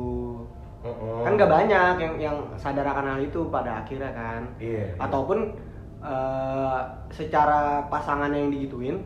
[1.27, 4.47] Kan nggak banyak yang yang sadar akan hal itu pada akhirnya kan.
[4.63, 4.95] Iya, iya.
[4.95, 5.59] Ataupun
[6.01, 6.79] eh,
[7.13, 8.97] secara pasangannya yang digituin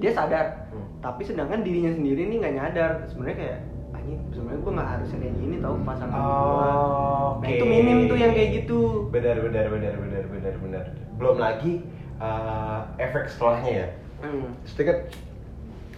[0.00, 0.72] dia sadar.
[0.72, 0.88] Hmm.
[1.04, 2.90] tapi sedangkan dirinya sendiri nih nggak nyadar.
[3.12, 3.58] Sebenarnya kayak
[3.92, 8.16] anjing sebenarnya gue nggak harusnya kayak gini tau pasangan gue Oh, nah itu minim tuh
[8.16, 8.78] yang kayak gitu.
[9.12, 10.84] Benar benar benar benar benar benar.
[11.20, 11.72] Belum lagi
[12.22, 13.88] eh, efek setelahnya ya.
[14.22, 14.54] Hmm.
[14.62, 14.98] Maksudnya kan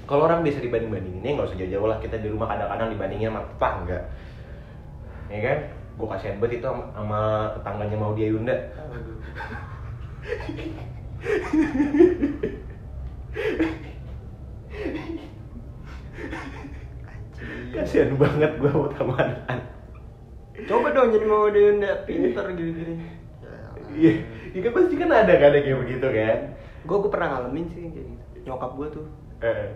[0.04, 3.28] kalau orang bisa dibanding bandingin ya nggak usah jauh-jauh lah kita di rumah kadang-kadang dibandingin
[3.30, 3.98] sama tetangga.
[5.32, 5.58] Ya kan
[5.94, 7.20] gue kasihan banget itu sama, sama
[7.58, 8.56] tetangganya mau dia Yunda
[17.74, 19.28] kasihan banget gue sama teman
[20.64, 22.94] coba dong jadi mau dia nggak pinter gitu gini
[23.94, 24.12] iya
[24.54, 26.38] iya kan pasti kan ada kan yang kayak begitu kan?
[26.86, 28.38] Gue gue pernah ngalamin sih kayak gitu.
[28.46, 29.06] Nyokap gue tuh.
[29.42, 29.66] Eh,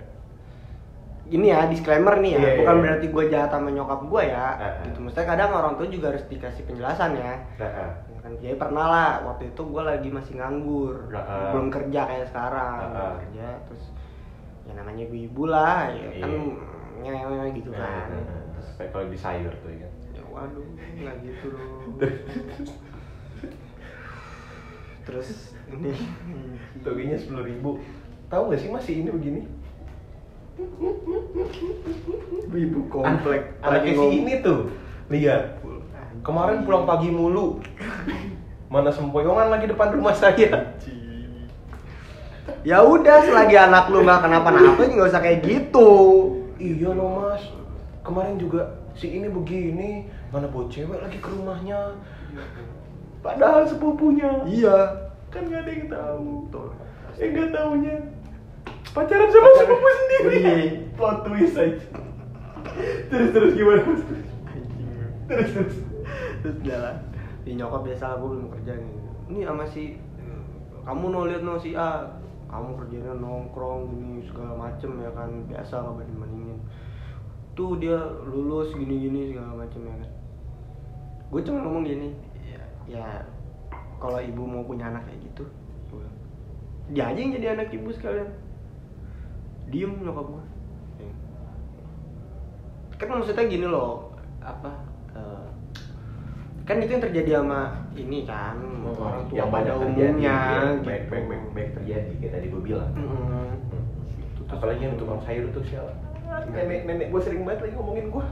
[1.28, 2.82] ini ya disclaimer nih ya Iya, bukan iya.
[2.82, 4.72] berarti gue jahat sama nyokap gue ya Ah, ah.
[4.82, 7.92] gitu maksudnya kadang orang tua juga harus dikasih penjelasan ya nah, ah.
[8.08, 11.48] Ya kan jadi pernah lah waktu itu gue lagi masih nganggur Heeh.
[11.52, 13.16] belum kerja kayak sekarang belum Heeh.
[13.20, 13.84] kerja terus
[14.62, 16.42] ya namanya ibu-ibu lah ya kan Iya.
[16.98, 19.92] nyewe gitu kan Nah, terus Kayak kalau di sayur tuh ya kan.
[20.12, 20.66] ya waduh
[20.96, 21.98] nggak gitu loh
[25.04, 25.28] terus
[25.68, 25.92] ini
[26.78, 27.80] Toginya sepuluh ribu.
[28.28, 29.40] Tahu gak sih masih ini begini?
[32.58, 34.60] Ibu komplek Anaknya si ini tuh.
[35.08, 35.62] Lihat.
[36.26, 37.62] Kemarin pulang pagi mulu.
[38.68, 40.76] Mana sempoyongan lagi depan rumah saya.
[42.66, 45.88] ya udah selagi anak lu nggak kenapa-napa nggak usah kayak gitu
[46.58, 47.42] Iya loh mas.
[48.02, 50.10] Kemarin juga si ini begini.
[50.34, 51.94] Mana bawa cewek lagi ke rumahnya.
[53.22, 54.42] Padahal sepupunya.
[54.50, 56.26] iya Kan gak ada yang tahu.
[56.48, 56.68] Betul.
[57.20, 57.96] Eh gak taunya.
[58.96, 60.36] Pacaran sama sepupu sendiri.
[60.38, 60.54] Iya.
[60.96, 61.78] Plot twist aja.
[63.08, 64.02] Terus terus gimana mas?
[65.28, 65.76] Terus terus.
[66.42, 66.96] terus jalan
[67.42, 68.94] di nyokap biasa gue belum kerja nih
[69.28, 69.98] ini sama si
[70.86, 72.08] kamu no lihat no si A
[72.48, 76.58] kamu kerjanya nongkrong gini segala macem ya kan biasa lah banding bandingin
[77.52, 80.10] tuh dia lulus gini gini segala macem ya kan
[81.28, 82.08] gue cuma ngomong gini
[82.48, 83.04] ya, ya
[84.00, 85.44] kalau ibu mau punya anak kayak gitu
[86.88, 88.32] dia aja yang jadi anak ibu sekalian
[89.68, 90.44] diem nyokap gue
[92.98, 94.10] kan maksudnya gini loh
[94.42, 94.72] apa
[95.14, 95.46] eh,
[96.66, 100.40] kan itu yang terjadi sama ini kan orang tua yang pada banyak terjadi, umumnya ya,
[100.42, 100.84] gitu.
[100.84, 102.92] baik, baik, baik, baik terjadi kayak tadi gue bilang.
[102.92, 103.48] Mm-mm.
[104.48, 105.92] apalagi yang tukang sayur tuh siapa?
[106.48, 108.26] Nenek nenek gue sering banget lagi ngomongin gue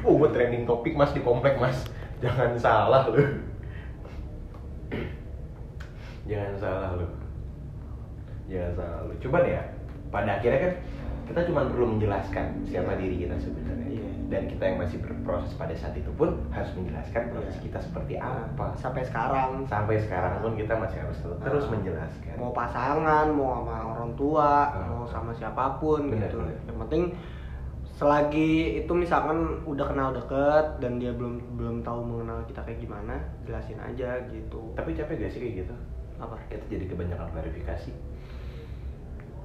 [0.04, 1.84] oh gue trending topik mas di komplek mas.
[2.20, 3.20] Jangan salah lu.
[6.28, 7.19] Jangan salah lu
[8.50, 9.62] jangan salah lu cuman ya
[10.10, 10.72] pada akhirnya kan
[11.24, 13.00] kita cuma perlu menjelaskan siapa Iya.
[13.00, 14.10] diri kita sebenarnya Iya.
[14.26, 17.62] dan kita yang masih berproses pada saat itu pun harus menjelaskan proses Iya.
[17.70, 21.70] kita seperti apa sampai sekarang sampai sekarang pun kita masih harus terus, terus Ah.
[21.70, 24.90] menjelaskan mau pasangan mau sama orang tua Ah.
[24.90, 26.58] mau sama siapa pun Benar, gitu benar.
[26.66, 27.02] yang penting
[27.94, 33.20] selagi itu misalkan udah kenal deket dan dia belum belum tahu mengenal kita kayak gimana
[33.44, 35.74] jelasin aja gitu tapi capek gak sih kayak gitu
[36.16, 37.92] apa kita jadi kebanyakan klarifikasi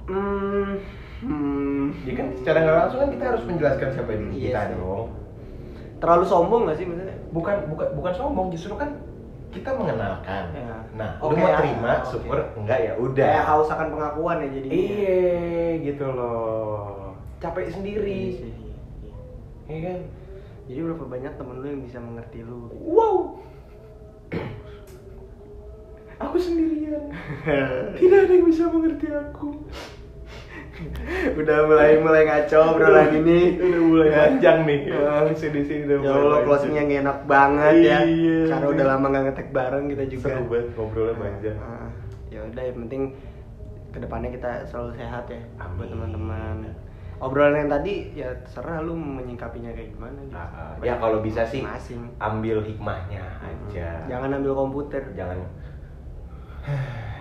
[0.06, 0.70] hmm,
[1.22, 1.84] hmm.
[2.06, 4.74] ya kan secara nggak langsung kan kita harus menjelaskan siapa diri Iya kita sih.
[4.78, 5.06] dong.
[5.96, 7.16] Terlalu sombong gak sih maksudnya?
[7.32, 8.90] Bukan bukan bukan sombong justru kan
[9.50, 10.44] kita mengenalkan.
[10.52, 10.76] Ya.
[10.92, 12.08] nah Oke, lu mau ah, terima oke.
[12.12, 13.30] syukur enggak ya udah.
[13.32, 15.24] Kayak haus akan pengakuan ya jadi iya
[15.80, 17.16] gitu loh.
[17.40, 18.20] Capek sendiri.
[18.36, 18.76] Iya iya.
[19.72, 20.00] iya kan?
[20.66, 22.68] Jadi berapa banyak temen lu yang bisa mengerti lu?
[22.74, 23.16] Wow.
[26.16, 27.12] Aku sendirian.
[28.00, 29.64] Tidak ada yang bisa mengerti aku
[31.40, 33.56] udah mulai mulai ngaco obrolan ini.
[33.56, 34.80] udah mulai panjang nih.
[34.92, 35.24] Ah.
[35.32, 37.98] sini sini udah ya Allah closingnya nggak enak banget ya.
[38.04, 38.40] Iya.
[38.52, 40.26] karena udah lama nggak ngetek bareng kita juga.
[40.28, 41.56] Seru banget ngobrolnya panjang.
[41.60, 41.88] Ah,
[42.28, 43.02] ya udah yang penting
[43.92, 45.88] ke depannya kita selalu sehat ya buat Amin.
[45.96, 46.56] teman-teman.
[47.16, 50.36] Obrolan yang tadi ya terserah lu menyingkapinya kayak gimana gitu.
[50.36, 50.84] Ah, ah.
[50.84, 51.64] ya kalau bisa sih
[52.20, 54.04] ambil hikmahnya aja.
[54.04, 55.00] Jangan ambil komputer.
[55.16, 55.40] Jangan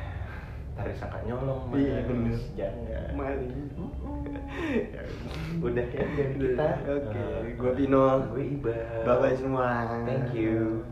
[0.76, 2.36] tarik sangka nyolong mas iya, bener.
[2.60, 3.52] jangan maling
[4.76, 5.02] ya,
[5.60, 6.68] udah ya dari kita.
[6.84, 7.12] oke.
[7.12, 7.24] Okay.
[7.24, 8.76] uh, gue Pino gue Iba.
[9.04, 9.88] Bye bye semua.
[10.04, 10.84] Thank you.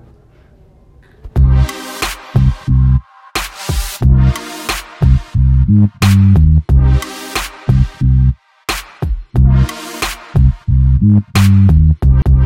[11.03, 11.32] Mm-hmm.